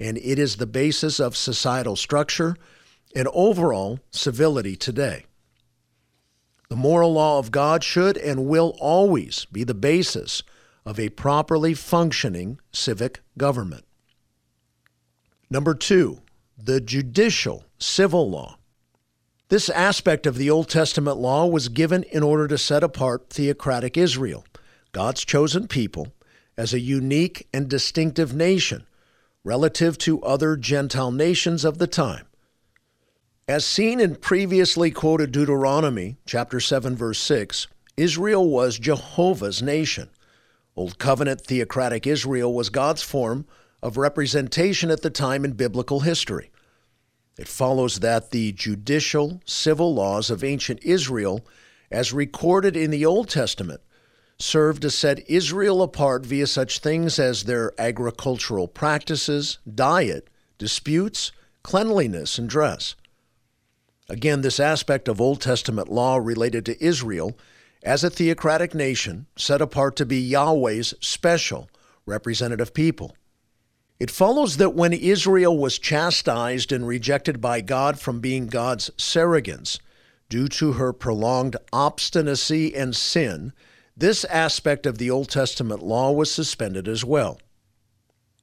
and 0.00 0.18
it 0.18 0.38
is 0.38 0.56
the 0.56 0.66
basis 0.66 1.20
of 1.20 1.36
societal 1.36 1.94
structure 1.94 2.56
and 3.14 3.28
overall 3.32 4.00
civility 4.10 4.74
today. 4.74 5.26
The 6.68 6.76
moral 6.76 7.14
law 7.14 7.38
of 7.38 7.50
God 7.50 7.82
should 7.82 8.18
and 8.18 8.46
will 8.46 8.76
always 8.80 9.46
be 9.46 9.64
the 9.64 9.74
basis 9.74 10.42
of 10.84 10.98
a 10.98 11.08
properly 11.10 11.74
functioning 11.74 12.60
civic 12.72 13.20
government. 13.38 13.84
Number 15.50 15.74
two, 15.74 16.20
the 16.58 16.80
judicial 16.80 17.64
civil 17.78 18.28
law. 18.28 18.57
This 19.48 19.70
aspect 19.70 20.26
of 20.26 20.36
the 20.36 20.50
Old 20.50 20.68
Testament 20.68 21.16
law 21.16 21.46
was 21.46 21.70
given 21.70 22.02
in 22.02 22.22
order 22.22 22.46
to 22.48 22.58
set 22.58 22.82
apart 22.82 23.30
theocratic 23.30 23.96
Israel, 23.96 24.44
God's 24.92 25.24
chosen 25.24 25.68
people, 25.68 26.12
as 26.58 26.74
a 26.74 26.80
unique 26.80 27.48
and 27.54 27.66
distinctive 27.66 28.34
nation 28.34 28.84
relative 29.44 29.96
to 29.96 30.20
other 30.22 30.54
Gentile 30.54 31.10
nations 31.10 31.64
of 31.64 31.78
the 31.78 31.86
time. 31.86 32.26
As 33.46 33.64
seen 33.64 34.00
in 34.00 34.16
previously 34.16 34.90
quoted 34.90 35.32
Deuteronomy 35.32 36.18
chapter 36.26 36.60
7 36.60 36.94
verse 36.94 37.18
6, 37.18 37.68
Israel 37.96 38.46
was 38.46 38.78
Jehovah's 38.78 39.62
nation. 39.62 40.10
Old 40.76 40.98
covenant 40.98 41.40
theocratic 41.40 42.06
Israel 42.06 42.52
was 42.52 42.68
God's 42.68 43.02
form 43.02 43.46
of 43.82 43.96
representation 43.96 44.90
at 44.90 45.00
the 45.00 45.08
time 45.08 45.46
in 45.46 45.52
biblical 45.52 46.00
history. 46.00 46.50
It 47.38 47.48
follows 47.48 48.00
that 48.00 48.32
the 48.32 48.52
judicial, 48.52 49.40
civil 49.46 49.94
laws 49.94 50.28
of 50.28 50.42
ancient 50.42 50.80
Israel, 50.82 51.46
as 51.90 52.12
recorded 52.12 52.76
in 52.76 52.90
the 52.90 53.06
Old 53.06 53.28
Testament, 53.28 53.80
served 54.40 54.82
to 54.82 54.90
set 54.90 55.28
Israel 55.30 55.80
apart 55.82 56.26
via 56.26 56.46
such 56.46 56.80
things 56.80 57.18
as 57.18 57.44
their 57.44 57.72
agricultural 57.80 58.66
practices, 58.68 59.58
diet, 59.72 60.28
disputes, 60.58 61.32
cleanliness, 61.62 62.38
and 62.38 62.48
dress. 62.48 62.96
Again, 64.08 64.40
this 64.40 64.58
aspect 64.58 65.06
of 65.06 65.20
Old 65.20 65.40
Testament 65.40 65.88
law 65.88 66.16
related 66.16 66.66
to 66.66 66.84
Israel 66.84 67.38
as 67.82 68.02
a 68.02 68.10
theocratic 68.10 68.74
nation 68.74 69.26
set 69.36 69.60
apart 69.60 69.96
to 69.96 70.06
be 70.06 70.18
Yahweh's 70.18 70.94
special 71.00 71.68
representative 72.06 72.74
people. 72.74 73.14
It 74.00 74.10
follows 74.10 74.58
that 74.58 74.74
when 74.74 74.92
Israel 74.92 75.58
was 75.58 75.78
chastised 75.78 76.70
and 76.70 76.86
rejected 76.86 77.40
by 77.40 77.60
God 77.60 77.98
from 77.98 78.20
being 78.20 78.46
God's 78.46 78.90
surrogates 78.96 79.80
due 80.28 80.46
to 80.48 80.74
her 80.74 80.92
prolonged 80.92 81.56
obstinacy 81.72 82.74
and 82.76 82.94
sin, 82.94 83.52
this 83.96 84.24
aspect 84.26 84.86
of 84.86 84.98
the 84.98 85.10
Old 85.10 85.28
Testament 85.28 85.82
law 85.82 86.12
was 86.12 86.30
suspended 86.30 86.86
as 86.86 87.04
well. 87.04 87.40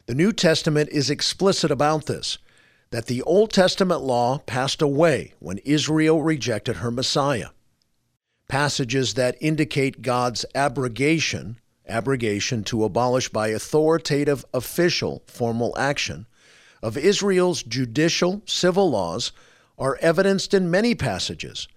The 0.07 0.15
New 0.15 0.33
Testament 0.33 0.89
is 0.91 1.09
explicit 1.09 1.71
about 1.71 2.05
this 2.05 2.37
that 2.91 3.07
the 3.07 3.21
Old 3.23 3.51
Testament 3.51 4.01
law 4.01 4.37
passed 4.39 4.81
away 4.81 5.33
when 5.39 5.57
Israel 5.59 6.21
rejected 6.21 6.77
her 6.77 6.91
Messiah. 6.91 7.49
Passages 8.47 9.15
that 9.15 9.35
indicate 9.41 10.01
God's 10.01 10.45
abrogation 10.53 11.59
abrogation 11.87 12.63
to 12.65 12.83
abolish 12.83 13.29
by 13.29 13.49
authoritative 13.49 14.45
official 14.53 15.23
formal 15.27 15.77
action 15.77 16.25
of 16.81 16.97
Israel's 16.97 17.63
judicial 17.63 18.41
civil 18.45 18.91
laws 18.91 19.31
are 19.77 19.97
evidenced 20.01 20.53
in 20.53 20.69
many 20.69 20.95
passages. 20.95 21.67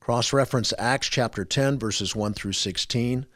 Cross 0.00 0.32
reference 0.32 0.72
Acts 0.78 1.08
chapter 1.08 1.44
10, 1.44 1.78
verses 1.78 2.14
1 2.14 2.34
through 2.34 2.52
16, 2.52 3.26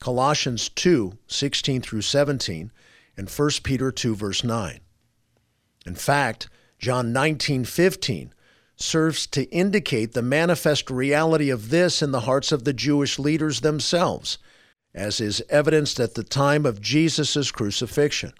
Colossians 0.00 0.68
2, 0.68 1.18
16 1.26 1.82
through 1.82 2.02
17, 2.02 2.70
and 3.16 3.28
1 3.28 3.50
Peter 3.62 3.90
2, 3.90 4.14
verse 4.14 4.44
9. 4.44 4.80
In 5.86 5.94
fact, 5.94 6.48
John 6.78 7.12
19, 7.12 7.64
15 7.64 8.32
serves 8.76 9.26
to 9.26 9.50
indicate 9.50 10.12
the 10.12 10.22
manifest 10.22 10.90
reality 10.90 11.50
of 11.50 11.70
this 11.70 12.00
in 12.00 12.12
the 12.12 12.20
hearts 12.20 12.52
of 12.52 12.64
the 12.64 12.72
Jewish 12.72 13.18
leaders 13.18 13.60
themselves 13.60 14.38
as 14.94 15.20
is 15.20 15.42
evidenced 15.48 16.00
at 16.00 16.14
the 16.14 16.24
time 16.24 16.66
of 16.66 16.80
Jesus' 16.80 17.50
crucifixion. 17.50 18.32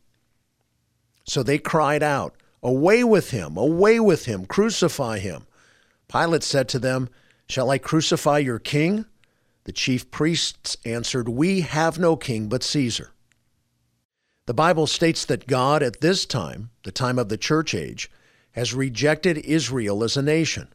So 1.25 1.43
they 1.43 1.59
cried 1.59 2.03
out, 2.03 2.35
Away 2.63 3.05
with 3.05 3.31
him! 3.31 3.57
Away 3.57 4.01
with 4.01 4.25
him! 4.25 4.47
Crucify 4.47 5.19
him! 5.19 5.47
Pilate 6.09 6.43
said 6.43 6.69
to 6.71 6.79
them, 6.79 7.09
Shall 7.49 7.71
I 7.71 7.79
crucify 7.79 8.39
your 8.39 8.59
king? 8.59 9.05
The 9.65 9.73
chief 9.73 10.11
priests 10.11 10.77
answered, 10.85 11.29
We 11.29 11.61
have 11.61 11.99
no 11.99 12.17
king 12.17 12.49
but 12.49 12.63
Caesar. 12.63 13.13
The 14.47 14.55
Bible 14.55 14.87
states 14.87 15.27
that 15.27 15.47
God, 15.47 15.83
at 15.83 16.01
this 16.01 16.25
time, 16.25 16.71
the 16.83 16.91
time 16.91 17.19
of 17.19 17.29
the 17.29 17.37
church 17.37 17.75
age, 17.75 18.11
has 18.53 18.73
rejected 18.73 19.37
Israel 19.39 20.03
as 20.03 20.17
a 20.17 20.23
nation. 20.23 20.69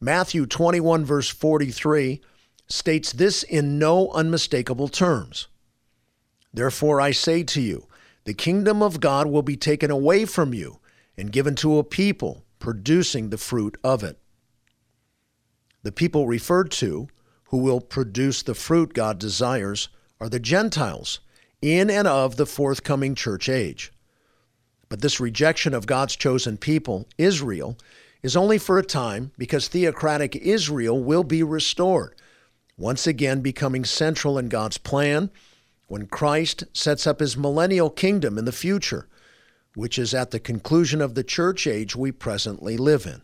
Matthew 0.00 0.46
21, 0.46 1.04
verse 1.04 1.28
43 1.28 2.20
states 2.68 3.12
this 3.12 3.42
in 3.42 3.78
no 3.78 4.10
unmistakable 4.10 4.88
terms. 4.88 5.48
Therefore, 6.52 7.00
I 7.00 7.10
say 7.10 7.42
to 7.44 7.60
you, 7.60 7.86
the 8.24 8.34
kingdom 8.34 8.82
of 8.82 9.00
God 9.00 9.26
will 9.26 9.42
be 9.42 9.56
taken 9.56 9.90
away 9.90 10.24
from 10.24 10.52
you 10.52 10.80
and 11.16 11.32
given 11.32 11.54
to 11.56 11.78
a 11.78 11.84
people 11.84 12.44
producing 12.58 13.30
the 13.30 13.38
fruit 13.38 13.76
of 13.82 14.04
it. 14.04 14.18
The 15.82 15.92
people 15.92 16.26
referred 16.26 16.70
to, 16.72 17.08
who 17.46 17.58
will 17.58 17.80
produce 17.80 18.42
the 18.42 18.54
fruit 18.54 18.92
God 18.92 19.18
desires, 19.18 19.88
are 20.20 20.28
the 20.28 20.40
Gentiles 20.40 21.20
in 21.62 21.88
and 21.88 22.06
of 22.06 22.36
the 22.36 22.46
forthcoming 22.46 23.14
church 23.14 23.48
age. 23.48 23.92
But 24.88 25.00
this 25.00 25.20
rejection 25.20 25.74
of 25.74 25.86
God's 25.86 26.16
chosen 26.16 26.56
people, 26.56 27.06
Israel, 27.16 27.78
is 28.22 28.36
only 28.36 28.58
for 28.58 28.78
a 28.78 28.84
time 28.84 29.32
because 29.38 29.68
theocratic 29.68 30.36
Israel 30.36 31.02
will 31.02 31.24
be 31.24 31.42
restored 31.42 32.14
once 32.78 33.06
again 33.06 33.40
becoming 33.40 33.84
central 33.84 34.38
in 34.38 34.48
God's 34.48 34.78
plan 34.78 35.30
when 35.88 36.06
Christ 36.06 36.64
sets 36.72 37.06
up 37.06 37.20
his 37.20 37.36
millennial 37.36 37.90
kingdom 37.90 38.38
in 38.38 38.44
the 38.44 38.52
future, 38.52 39.08
which 39.74 39.98
is 39.98 40.14
at 40.14 40.30
the 40.30 40.40
conclusion 40.40 41.00
of 41.00 41.14
the 41.14 41.24
church 41.24 41.66
age 41.66 41.96
we 41.96 42.12
presently 42.12 42.76
live 42.76 43.04
in. 43.04 43.22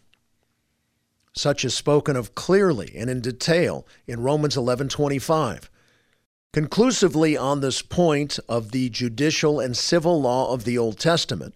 Such 1.33 1.65
is 1.65 1.75
spoken 1.75 2.17
of 2.17 2.35
clearly 2.35 2.93
and 2.97 3.09
in 3.09 3.21
detail 3.21 3.87
in 4.07 4.21
Romans 4.21 4.57
11:25. 4.57 5.71
Conclusively 6.53 7.37
on 7.37 7.61
this 7.61 7.83
point 7.83 8.39
of 8.49 8.71
the 8.71 8.89
judicial 8.89 9.59
and 9.59 9.77
civil 9.77 10.21
law 10.21 10.53
of 10.53 10.65
the 10.65 10.79
Old 10.79 10.99
Testament, 10.99 11.55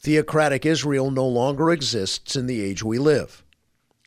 theocratic 0.00 0.64
Israel 0.64 1.10
no 1.10 1.26
longer 1.26 1.70
exists 1.70 2.36
in 2.36 2.46
the 2.46 2.60
age 2.60 2.84
we 2.84 2.98
live. 2.98 3.42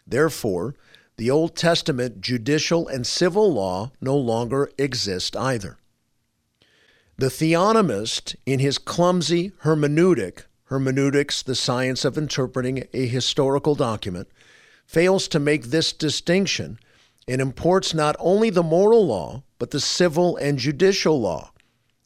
Therefore, 0.07 0.75
the 1.21 1.29
Old 1.29 1.55
Testament 1.55 2.19
judicial 2.19 2.87
and 2.87 3.05
civil 3.05 3.53
law 3.53 3.91
no 4.01 4.17
longer 4.17 4.71
exist 4.79 5.35
either. 5.35 5.77
The 7.15 7.27
theonomist, 7.27 8.35
in 8.47 8.57
his 8.57 8.79
clumsy 8.79 9.51
hermeneutic, 9.61 10.45
hermeneutics, 10.71 11.43
the 11.43 11.53
science 11.53 12.05
of 12.05 12.17
interpreting 12.17 12.87
a 12.91 13.05
historical 13.05 13.75
document, 13.75 14.29
fails 14.87 15.27
to 15.27 15.39
make 15.39 15.65
this 15.65 15.93
distinction 15.93 16.79
and 17.27 17.39
imports 17.39 17.93
not 17.93 18.15
only 18.17 18.49
the 18.49 18.63
moral 18.63 19.05
law, 19.05 19.43
but 19.59 19.69
the 19.69 19.79
civil 19.79 20.37
and 20.37 20.57
judicial 20.57 21.21
law, 21.21 21.51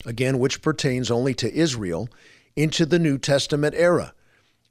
again, 0.06 0.39
which 0.39 0.62
pertains 0.62 1.10
only 1.10 1.34
to 1.36 1.56
Israel, 1.56 2.10
into 2.58 2.86
the 2.86 2.99
New 2.99 3.17
Testament 3.17 3.75
era, 3.78 4.13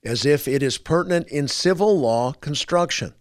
as 0.04 0.26
if 0.26 0.46
it 0.46 0.62
is 0.62 0.76
pertinent 0.76 1.28
in 1.28 1.48
civil 1.48 1.98
law 1.98 2.34
construction. 2.34 3.14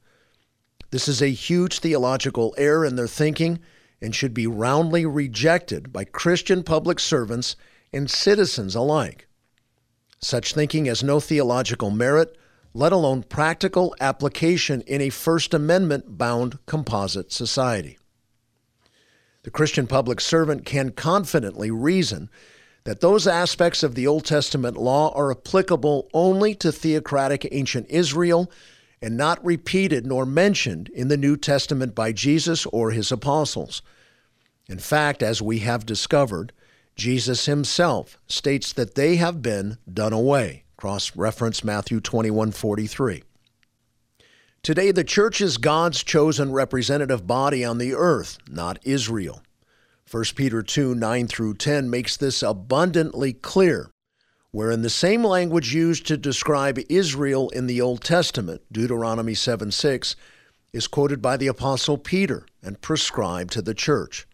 This 0.93 1.07
is 1.07 1.23
a 1.23 1.31
huge 1.31 1.79
theological 1.79 2.53
error 2.55 2.85
in 2.85 2.97
their 2.97 3.07
thinking 3.07 3.57
and 3.99 4.13
should 4.13 4.31
be 4.31 4.45
roundly 4.45 5.07
rejected 5.07 5.91
by 5.91 6.03
Christian 6.03 6.61
public 6.61 6.99
servants 6.99 7.55
and 7.91 8.11
citizens 8.11 8.75
alike. 8.75 9.27
Such 10.19 10.53
thinking 10.53 10.85
has 10.85 11.01
no 11.01 11.19
theological 11.19 11.89
merit, 11.89 12.37
let 12.75 12.91
alone 12.91 13.23
practical 13.23 13.95
application 13.99 14.81
in 14.81 15.01
a 15.01 15.09
First 15.09 15.55
Amendment 15.55 16.19
bound 16.19 16.59
composite 16.67 17.31
society. 17.31 17.97
The 19.41 19.49
Christian 19.49 19.87
public 19.87 20.21
servant 20.21 20.63
can 20.63 20.91
confidently 20.91 21.71
reason 21.71 22.29
that 22.83 23.01
those 23.01 23.25
aspects 23.25 23.81
of 23.81 23.95
the 23.95 24.05
Old 24.05 24.25
Testament 24.25 24.77
law 24.77 25.11
are 25.15 25.31
applicable 25.31 26.07
only 26.13 26.53
to 26.53 26.71
theocratic 26.71 27.47
ancient 27.51 27.89
Israel 27.89 28.51
and 29.03 29.17
not 29.17 29.43
repeated 29.43 30.07
nor 30.07 30.25
mentioned 30.25 30.87
in 30.95 31.09
the 31.09 31.17
New 31.17 31.35
Testament 31.35 31.93
by 31.93 32.13
Jesus 32.13 32.65
or 32.67 32.91
his 32.91 33.11
apostles. 33.11 33.81
In 34.69 34.79
fact, 34.79 35.21
as 35.21 35.41
we 35.41 35.59
have 35.59 35.85
discovered, 35.85 36.53
Jesus 36.95 37.45
himself 37.45 38.17
states 38.27 38.71
that 38.71 38.95
they 38.95 39.17
have 39.17 39.41
been 39.41 39.77
done 39.91 40.13
away. 40.13 40.63
Cross 40.77 41.17
reference 41.17 41.65
Matthew 41.65 41.99
21:43. 41.99 43.23
Today 44.61 44.91
the 44.91 45.03
church 45.03 45.41
is 45.41 45.57
God's 45.57 46.01
chosen 46.01 46.53
representative 46.53 47.27
body 47.27 47.65
on 47.65 47.79
the 47.79 47.93
earth, 47.93 48.37
not 48.49 48.79
Israel. 48.83 49.43
1 50.09 50.23
Peter 50.35 50.63
2 50.63 50.95
9 50.95 51.27
through 51.27 51.55
10 51.55 51.89
makes 51.89 52.15
this 52.15 52.41
abundantly 52.41 53.33
clear, 53.33 53.89
where 54.53 54.69
in 54.69 54.83
the 54.83 54.89
same 54.89 55.23
language 55.23 55.73
used 55.73 56.05
to 56.05 56.15
describe 56.15 56.79
Israel 56.87 57.49
in 57.49 57.65
the 57.65 57.81
Old 57.81 58.03
Testament, 58.03 58.61
Deuteronomy 58.71 59.33
7 59.33 59.71
6, 59.71 60.15
is 60.71 60.87
quoted 60.87 61.23
by 61.23 61.37
the 61.37 61.47
Apostle 61.47 61.97
Peter 61.97 62.45
and 62.61 62.79
prescribed 62.79 63.51
to 63.53 63.63
the 63.63 63.73
church. 63.73 64.27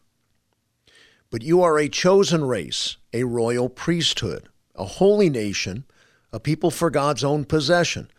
But 1.32 1.42
you 1.42 1.64
are 1.64 1.80
a 1.80 1.88
chosen 1.88 2.44
race, 2.44 2.98
a 3.14 3.24
royal 3.24 3.70
priesthood, 3.70 4.50
a 4.76 4.84
holy 4.84 5.30
nation, 5.30 5.86
a 6.34 6.40
people 6.40 6.70
for 6.70 6.90
God's 6.90 7.24
own 7.24 7.46
possession, 7.46 8.12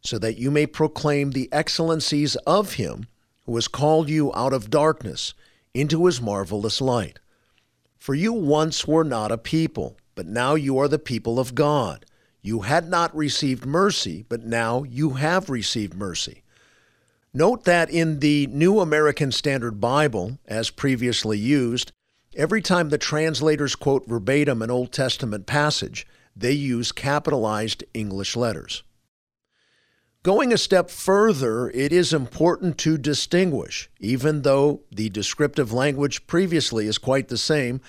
so 0.00 0.18
that 0.18 0.36
you 0.36 0.50
may 0.50 0.66
proclaim 0.66 1.30
the 1.30 1.48
excellencies 1.52 2.34
of 2.48 2.74
Him 2.74 3.06
who 3.46 3.54
has 3.54 3.68
called 3.68 4.08
you 4.08 4.34
out 4.34 4.52
of 4.52 4.70
darkness 4.70 5.34
into 5.72 6.06
His 6.06 6.20
marvelous 6.20 6.80
light. 6.80 7.20
For 7.96 8.16
you 8.16 8.32
once 8.32 8.88
were 8.88 9.04
not 9.04 9.30
a 9.30 9.38
people, 9.38 9.96
but 10.14 10.26
now 10.26 10.54
you 10.54 10.78
are 10.78 10.88
the 10.88 10.98
people 10.98 11.38
of 11.38 11.54
God. 11.54 12.06
You 12.42 12.60
had 12.60 12.88
not 12.88 13.16
received 13.16 13.64
mercy, 13.64 14.24
but 14.28 14.44
now 14.44 14.82
you 14.82 15.10
have 15.10 15.48
received 15.50 15.94
mercy. 15.94 16.42
Note 17.32 17.64
that 17.64 17.90
in 17.90 18.20
the 18.20 18.46
New 18.48 18.80
American 18.80 19.32
Standard 19.32 19.80
Bible, 19.80 20.38
as 20.46 20.70
previously 20.70 21.38
used, 21.38 21.92
Every 22.36 22.62
time 22.62 22.88
the 22.88 22.98
translators 22.98 23.76
quote 23.76 24.08
verbatim 24.08 24.60
an 24.60 24.70
Old 24.70 24.90
Testament 24.90 25.46
passage, 25.46 26.04
they 26.34 26.50
use 26.50 26.90
capitalized 26.90 27.84
English 27.94 28.34
letters. 28.34 28.82
Going 30.24 30.52
a 30.52 30.58
step 30.58 30.90
further, 30.90 31.70
it 31.70 31.92
is 31.92 32.12
important 32.12 32.76
to 32.78 32.98
distinguish, 32.98 33.88
even 34.00 34.42
though 34.42 34.80
the 34.90 35.10
descriptive 35.10 35.72
language 35.72 36.26
previously 36.26 36.88
is 36.88 36.98
quite 36.98 37.28
the 37.28 37.38
same, 37.38 37.80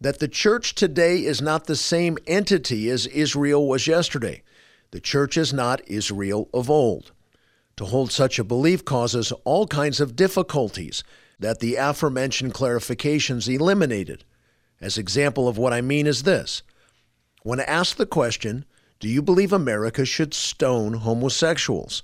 that 0.00 0.18
the 0.18 0.28
church 0.28 0.74
today 0.74 1.24
is 1.24 1.42
not 1.42 1.66
the 1.66 1.76
same 1.76 2.18
entity 2.26 2.88
as 2.88 3.06
Israel 3.06 3.66
was 3.66 3.86
yesterday. 3.86 4.42
The 4.90 5.00
church 5.00 5.36
is 5.36 5.52
not 5.52 5.86
Israel 5.88 6.48
of 6.54 6.70
old. 6.70 7.12
To 7.76 7.84
hold 7.84 8.10
such 8.10 8.38
a 8.38 8.44
belief 8.44 8.84
causes 8.84 9.32
all 9.44 9.66
kinds 9.66 10.00
of 10.00 10.16
difficulties 10.16 11.04
that 11.38 11.60
the 11.60 11.76
aforementioned 11.76 12.54
clarifications 12.54 13.52
eliminated. 13.52 14.24
As 14.80 14.98
example 14.98 15.48
of 15.48 15.58
what 15.58 15.72
I 15.72 15.80
mean 15.80 16.06
is 16.06 16.22
this. 16.22 16.62
When 17.42 17.60
asked 17.60 17.98
the 17.98 18.06
question, 18.06 18.64
do 19.00 19.08
you 19.08 19.22
believe 19.22 19.52
America 19.52 20.04
should 20.04 20.34
stone 20.34 20.94
homosexuals? 20.94 22.02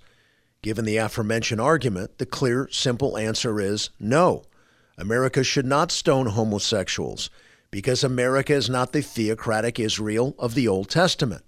Given 0.63 0.85
the 0.85 0.97
aforementioned 0.97 1.61
argument, 1.61 2.19
the 2.19 2.27
clear, 2.27 2.69
simple 2.71 3.19
answer 3.19 3.61
is 3.61 3.91
no. 3.99 4.45
America 4.97 5.43
should 5.43 5.67
not 5.67 5.91
stone 5.91 6.27
homosexuals 6.27 7.31
because 7.75 8.05
America 8.05 8.53
is 8.53 8.71
not 8.71 8.93
the 8.93 9.03
theocratic 9.03 9.81
Israel 9.81 10.37
of 10.39 10.55
the 10.55 10.69
Old 10.69 10.89
Testament. 10.89 11.43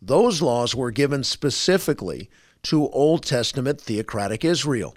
Those 0.00 0.40
laws 0.40 0.72
were 0.72 0.92
given 0.92 1.24
specifically 1.24 2.30
to 2.62 2.88
Old 2.90 3.24
Testament 3.24 3.80
theocratic 3.80 4.44
Israel. 4.44 4.96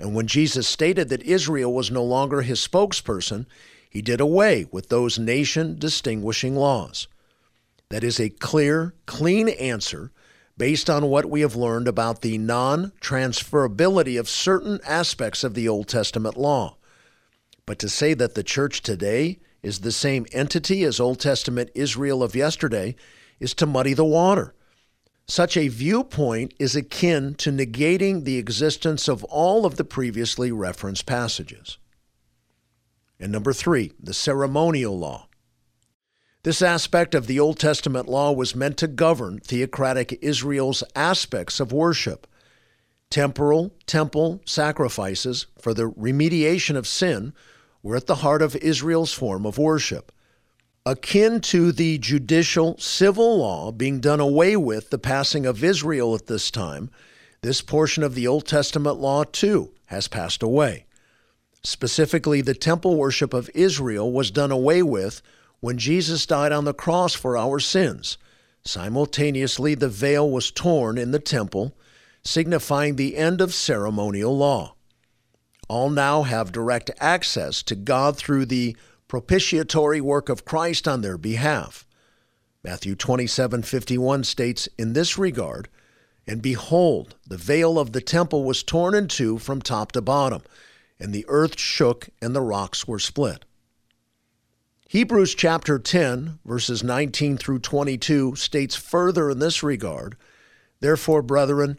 And 0.00 0.14
when 0.14 0.28
Jesus 0.28 0.66
stated 0.66 1.10
that 1.10 1.22
Israel 1.24 1.74
was 1.74 1.90
no 1.90 2.02
longer 2.02 2.40
his 2.40 2.66
spokesperson, 2.66 3.44
he 3.90 4.00
did 4.00 4.18
away 4.18 4.64
with 4.72 4.88
those 4.88 5.18
nation 5.18 5.78
distinguishing 5.78 6.56
laws. 6.56 7.06
That 7.90 8.02
is 8.02 8.18
a 8.18 8.30
clear, 8.30 8.94
clean 9.04 9.50
answer 9.50 10.10
based 10.56 10.88
on 10.88 11.10
what 11.10 11.26
we 11.26 11.42
have 11.42 11.54
learned 11.54 11.86
about 11.86 12.22
the 12.22 12.38
non 12.38 12.92
transferability 13.02 14.18
of 14.18 14.26
certain 14.26 14.80
aspects 14.86 15.44
of 15.44 15.52
the 15.52 15.68
Old 15.68 15.86
Testament 15.86 16.38
law. 16.38 16.78
But 17.66 17.78
to 17.80 17.90
say 17.90 18.14
that 18.14 18.34
the 18.34 18.42
church 18.42 18.80
today 18.80 19.38
is 19.62 19.80
the 19.80 19.92
same 19.92 20.26
entity 20.32 20.84
as 20.84 21.00
Old 21.00 21.20
Testament 21.20 21.70
Israel 21.74 22.22
of 22.22 22.36
yesterday 22.36 22.96
is 23.40 23.54
to 23.54 23.66
muddy 23.66 23.94
the 23.94 24.04
water. 24.04 24.54
Such 25.28 25.56
a 25.56 25.68
viewpoint 25.68 26.54
is 26.58 26.76
akin 26.76 27.34
to 27.36 27.50
negating 27.50 28.24
the 28.24 28.38
existence 28.38 29.08
of 29.08 29.24
all 29.24 29.66
of 29.66 29.76
the 29.76 29.84
previously 29.84 30.52
referenced 30.52 31.04
passages. 31.04 31.78
And 33.18 33.32
number 33.32 33.52
three, 33.52 33.92
the 34.00 34.14
ceremonial 34.14 34.96
law. 34.96 35.28
This 36.44 36.62
aspect 36.62 37.12
of 37.16 37.26
the 37.26 37.40
Old 37.40 37.58
Testament 37.58 38.08
law 38.08 38.30
was 38.30 38.54
meant 38.54 38.76
to 38.76 38.86
govern 38.86 39.40
theocratic 39.40 40.16
Israel's 40.22 40.84
aspects 40.94 41.58
of 41.58 41.72
worship. 41.72 42.28
Temporal 43.10 43.74
temple 43.86 44.42
sacrifices 44.44 45.46
for 45.60 45.74
the 45.74 45.90
remediation 45.90 46.76
of 46.76 46.86
sin 46.86 47.32
were 47.86 47.94
at 47.94 48.06
the 48.06 48.16
heart 48.16 48.42
of 48.42 48.56
Israel's 48.56 49.12
form 49.12 49.46
of 49.46 49.58
worship 49.58 50.10
akin 50.84 51.40
to 51.40 51.70
the 51.70 51.98
judicial 51.98 52.76
civil 52.78 53.38
law 53.38 53.70
being 53.70 54.00
done 54.00 54.18
away 54.18 54.56
with 54.56 54.90
the 54.90 54.98
passing 54.98 55.46
of 55.46 55.62
Israel 55.62 56.12
at 56.12 56.26
this 56.26 56.50
time, 56.50 56.90
this 57.42 57.62
portion 57.62 58.02
of 58.02 58.16
the 58.16 58.26
Old 58.26 58.44
Testament 58.44 58.96
law 58.96 59.22
too 59.22 59.72
has 59.86 60.08
passed 60.08 60.42
away. 60.42 60.84
Specifically, 61.62 62.40
the 62.40 62.54
temple 62.54 62.96
worship 62.96 63.32
of 63.32 63.48
Israel 63.54 64.10
was 64.10 64.32
done 64.32 64.50
away 64.50 64.82
with 64.82 65.22
when 65.60 65.78
Jesus 65.78 66.26
died 66.26 66.50
on 66.50 66.64
the 66.64 66.74
cross 66.74 67.14
for 67.14 67.36
our 67.36 67.60
sins. 67.60 68.18
Simultaneously, 68.64 69.76
the 69.76 69.88
veil 69.88 70.28
was 70.28 70.50
torn 70.50 70.98
in 70.98 71.12
the 71.12 71.20
temple, 71.20 71.76
signifying 72.24 72.96
the 72.96 73.16
end 73.16 73.40
of 73.40 73.54
ceremonial 73.54 74.36
law. 74.36 74.75
All 75.68 75.90
now 75.90 76.22
have 76.22 76.52
direct 76.52 76.90
access 77.00 77.62
to 77.64 77.74
God 77.74 78.16
through 78.16 78.46
the 78.46 78.76
propitiatory 79.08 80.00
work 80.00 80.28
of 80.28 80.44
Christ 80.44 80.86
on 80.86 81.00
their 81.00 81.18
behalf. 81.18 81.86
Matthew 82.62 82.94
27:51 82.94 84.24
states 84.24 84.68
in 84.78 84.92
this 84.92 85.16
regard, 85.16 85.68
and 86.26 86.42
behold, 86.42 87.14
the 87.26 87.36
veil 87.36 87.78
of 87.78 87.92
the 87.92 88.00
temple 88.00 88.44
was 88.44 88.62
torn 88.62 88.94
in 88.94 89.08
two 89.08 89.38
from 89.38 89.62
top 89.62 89.92
to 89.92 90.02
bottom, 90.02 90.42
and 90.98 91.12
the 91.12 91.24
earth 91.28 91.58
shook 91.58 92.08
and 92.20 92.34
the 92.34 92.40
rocks 92.40 92.88
were 92.88 92.98
split. 92.98 93.44
Hebrews 94.88 95.34
chapter 95.34 95.78
10, 95.78 96.38
verses 96.44 96.82
19 96.82 97.38
through 97.38 97.58
22 97.58 98.36
states 98.36 98.76
further 98.76 99.30
in 99.30 99.40
this 99.40 99.62
regard, 99.62 100.16
Therefore, 100.80 101.22
brethren, 101.22 101.78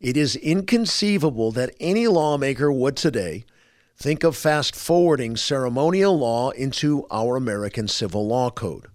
it 0.00 0.16
is 0.16 0.36
inconceivable 0.36 1.52
that 1.52 1.74
any 1.80 2.06
lawmaker 2.06 2.72
would 2.72 2.96
today 2.96 3.44
Think 4.00 4.22
of 4.22 4.36
fast 4.36 4.76
forwarding 4.76 5.36
ceremonial 5.36 6.16
law 6.16 6.50
into 6.50 7.04
our 7.10 7.34
American 7.34 7.88
Civil 7.88 8.28
Law 8.28 8.48
Code. 8.48 8.86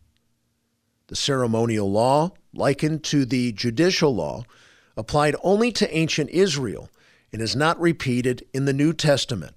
The 1.07 1.17
ceremonial 1.17 1.91
law, 1.91 2.31
likened 2.53 3.03
to 3.05 3.25
the 3.25 3.51
judicial 3.51 4.15
law, 4.15 4.45
applied 4.95 5.35
only 5.43 5.73
to 5.73 5.93
ancient 5.93 6.29
Israel 6.29 6.89
and 7.33 7.41
is 7.41 7.53
not 7.53 7.77
repeated 7.81 8.45
in 8.53 8.63
the 8.63 8.71
New 8.71 8.93
Testament. 8.93 9.55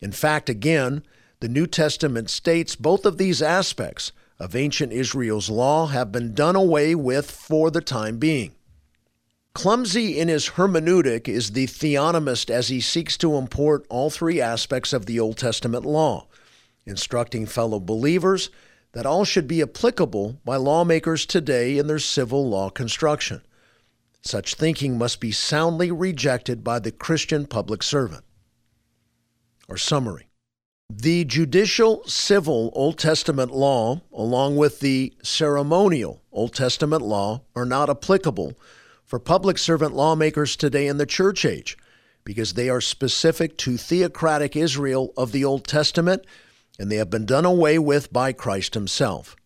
In 0.00 0.12
fact, 0.12 0.48
again, 0.48 1.02
the 1.40 1.48
New 1.48 1.66
Testament 1.66 2.30
states 2.30 2.76
both 2.76 3.04
of 3.04 3.18
these 3.18 3.42
aspects 3.42 4.12
of 4.38 4.54
ancient 4.54 4.92
Israel's 4.92 5.50
law 5.50 5.86
have 5.86 6.12
been 6.12 6.32
done 6.32 6.54
away 6.54 6.94
with 6.94 7.28
for 7.28 7.72
the 7.72 7.80
time 7.80 8.18
being. 8.18 8.54
Clumsy 9.56 10.18
in 10.18 10.28
his 10.28 10.50
hermeneutic 10.50 11.26
is 11.30 11.52
the 11.52 11.66
theonomist 11.66 12.50
as 12.50 12.68
he 12.68 12.78
seeks 12.78 13.16
to 13.16 13.36
import 13.36 13.86
all 13.88 14.10
three 14.10 14.38
aspects 14.38 14.92
of 14.92 15.06
the 15.06 15.18
Old 15.18 15.38
Testament 15.38 15.86
law, 15.86 16.26
instructing 16.84 17.46
fellow 17.46 17.80
believers 17.80 18.50
that 18.92 19.06
all 19.06 19.24
should 19.24 19.48
be 19.48 19.62
applicable 19.62 20.38
by 20.44 20.56
lawmakers 20.56 21.24
today 21.24 21.78
in 21.78 21.86
their 21.86 21.98
civil 21.98 22.46
law 22.46 22.68
construction. 22.68 23.40
Such 24.20 24.56
thinking 24.56 24.98
must 24.98 25.20
be 25.20 25.32
soundly 25.32 25.90
rejected 25.90 26.62
by 26.62 26.78
the 26.78 26.92
Christian 26.92 27.46
public 27.46 27.82
servant. 27.82 28.24
Or 29.68 29.78
summary 29.78 30.28
The 30.90 31.24
judicial 31.24 32.06
civil 32.06 32.70
Old 32.74 32.98
Testament 32.98 33.52
law, 33.52 34.02
along 34.12 34.56
with 34.56 34.80
the 34.80 35.14
ceremonial 35.22 36.20
Old 36.30 36.52
Testament 36.52 37.00
law, 37.00 37.40
are 37.54 37.64
not 37.64 37.88
applicable 37.88 38.52
for 39.06 39.18
public 39.18 39.56
servant 39.56 39.94
lawmakers 39.94 40.56
today 40.56 40.86
in 40.86 40.98
the 40.98 41.06
church 41.06 41.44
age 41.44 41.78
because 42.24 42.54
they 42.54 42.68
are 42.68 42.80
specific 42.80 43.56
to 43.56 43.76
theocratic 43.76 44.56
Israel 44.56 45.12
of 45.16 45.32
the 45.32 45.44
Old 45.44 45.66
Testament 45.66 46.26
and 46.78 46.90
they 46.90 46.96
have 46.96 47.08
been 47.08 47.24
done 47.24 47.44
away 47.44 47.78
with 47.78 48.12
by 48.12 48.32
Christ 48.32 48.74
Himself. 48.74 49.36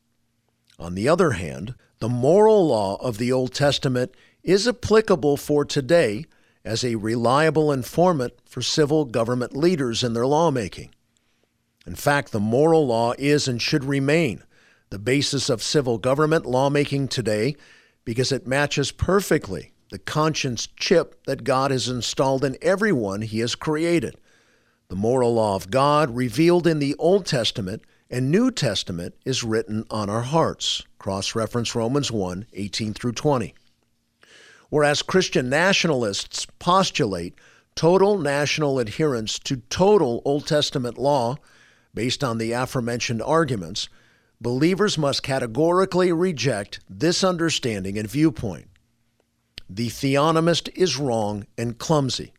On 0.79 0.95
the 0.95 1.09
other 1.09 1.33
hand, 1.33 1.75
the 1.99 2.09
moral 2.09 2.67
law 2.67 2.97
of 2.97 3.19
the 3.19 3.31
Old 3.31 3.55
Testament 3.55 4.13
is 4.43 4.67
applicable 4.67 5.37
for 5.37 5.65
today 5.65 6.25
as 6.65 6.83
a 6.83 6.97
reliable 6.97 7.71
informant 7.71 8.33
for 8.47 8.63
civil 8.63 9.05
government 9.05 9.55
leaders 9.55 10.03
in 10.03 10.15
their 10.15 10.27
lawmaking. 10.27 10.91
In 11.87 11.95
fact, 11.95 12.33
the 12.33 12.41
moral 12.41 12.87
law 12.87 13.13
is 13.19 13.47
and 13.47 13.61
should 13.61 13.85
remain 13.85 14.43
the 14.89 14.99
basis 14.99 15.49
of 15.49 15.63
civil 15.63 15.99
government 15.99 16.47
lawmaking 16.47 17.09
today 17.09 17.57
because 18.11 18.33
it 18.33 18.45
matches 18.45 18.91
perfectly 18.91 19.71
the 19.93 19.99
conscience 20.01 20.67
chip 20.77 21.25
that 21.27 21.45
God 21.45 21.71
has 21.71 21.87
installed 21.87 22.45
in 22.45 22.59
everyone 22.61 23.23
He 23.23 23.39
has 23.39 23.55
created. 23.55 24.17
The 24.89 24.97
moral 24.97 25.35
law 25.35 25.55
of 25.55 25.71
God, 25.71 26.17
revealed 26.17 26.67
in 26.67 26.81
the 26.81 26.97
Old 26.99 27.25
Testament 27.25 27.83
and 28.11 28.29
New 28.29 28.51
Testament, 28.51 29.15
is 29.25 29.45
written 29.45 29.85
on 29.91 30.11
our 30.11 30.23
hearts. 30.23 30.83
Cross 30.99 31.37
reference 31.37 31.77
Romans 31.77 32.11
1 32.11 32.47
18 32.53 32.95
through 32.95 33.13
20. 33.13 33.55
Whereas 34.71 35.03
Christian 35.03 35.49
nationalists 35.49 36.49
postulate 36.59 37.37
total 37.77 38.19
national 38.19 38.81
adherence 38.81 39.39
to 39.39 39.59
total 39.71 40.21
Old 40.25 40.49
Testament 40.49 40.99
law 40.99 41.37
based 41.95 42.25
on 42.25 42.39
the 42.39 42.51
aforementioned 42.51 43.23
arguments, 43.23 43.89
believers 44.41 44.97
must 44.97 45.23
categorically 45.23 46.13
reject 46.13 46.81
this 46.89 47.23
understanding 47.23 47.99
and 47.99 48.11
viewpoint. 48.11 48.69
The 49.69 49.89
theonomist 49.89 50.69
is 50.75 50.99
wrong 50.99 51.47
and 51.57 51.79
clumsy. 51.79 52.33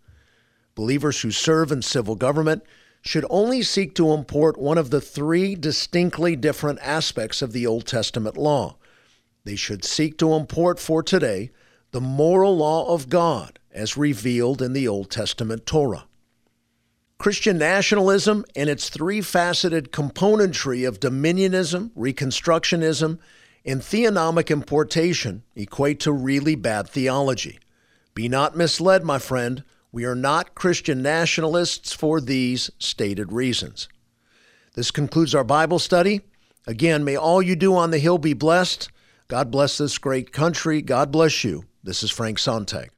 Believers 0.76 1.22
who 1.22 1.32
serve 1.32 1.72
in 1.72 1.82
civil 1.82 2.16
government 2.16 2.64
should 3.02 3.26
only 3.30 3.64
seek 3.64 3.96
to 3.96 4.12
import 4.12 4.58
one 4.58 4.78
of 4.78 4.90
the 4.90 5.02
three 5.02 5.56
distinctly 5.56 6.36
different 6.36 6.80
aspects 6.82 7.42
of 7.42 7.52
the 7.52 7.66
Old 7.66 7.86
Testament 7.86 8.38
law. 8.38 8.78
They 9.44 9.56
should 9.56 9.84
seek 9.84 10.18
to 10.20 10.34
import 10.34 10.80
for 10.80 11.02
today 11.02 11.52
the 11.92 12.02
moral 12.02 12.56
law 12.58 12.94
of 12.94 13.10
God 13.10 13.60
as 13.72 13.98
revealed 13.98 14.62
in 14.62 14.74
the 14.74 14.88
Old 14.88 15.10
Testament 15.10 15.66
Torah. 15.66 16.06
Christian 17.22 17.60
nationalism 17.60 18.44
and 18.56 18.68
its 18.68 18.90
three 18.90 19.22
faceted 19.22 19.92
componentry 19.92 20.88
of 20.88 21.00
dominionism, 21.00 21.92
reconstructionism, 21.92 23.20
and 23.64 23.82
theonomic 23.82 24.50
importation 24.50 25.44
equate 25.56 26.00
to 26.00 26.12
really 26.12 26.56
bad 26.56 26.90
theology. 26.90 27.60
Be 28.16 28.28
not 28.28 28.58
misled, 28.58 29.04
my 29.04 29.20
friend. 29.20 29.64
We 29.92 30.04
are 30.04 30.16
not 30.16 30.56
Christian 30.56 31.04
nationalists 31.04 31.94
for 31.94 32.20
these 32.20 32.72
stated 32.80 33.32
reasons. 33.32 33.88
This 34.74 34.90
concludes 34.90 35.36
our 35.36 35.44
Bible 35.44 35.78
study. 35.78 36.22
Again, 36.66 37.04
may 37.04 37.18
all 37.18 37.44
you 37.44 37.56
do 37.56 37.76
on 37.76 37.92
the 37.92 38.00
Hill 38.00 38.18
be 38.18 38.34
blessed. 38.34 38.90
God 39.28 39.52
bless 39.52 39.78
this 39.78 40.00
great 40.00 40.32
country. 40.32 40.82
God 40.82 41.12
bless 41.12 41.44
you. 41.44 41.66
This 41.84 42.02
is 42.02 42.10
Frank 42.10 42.40
Sontag. 42.40 42.90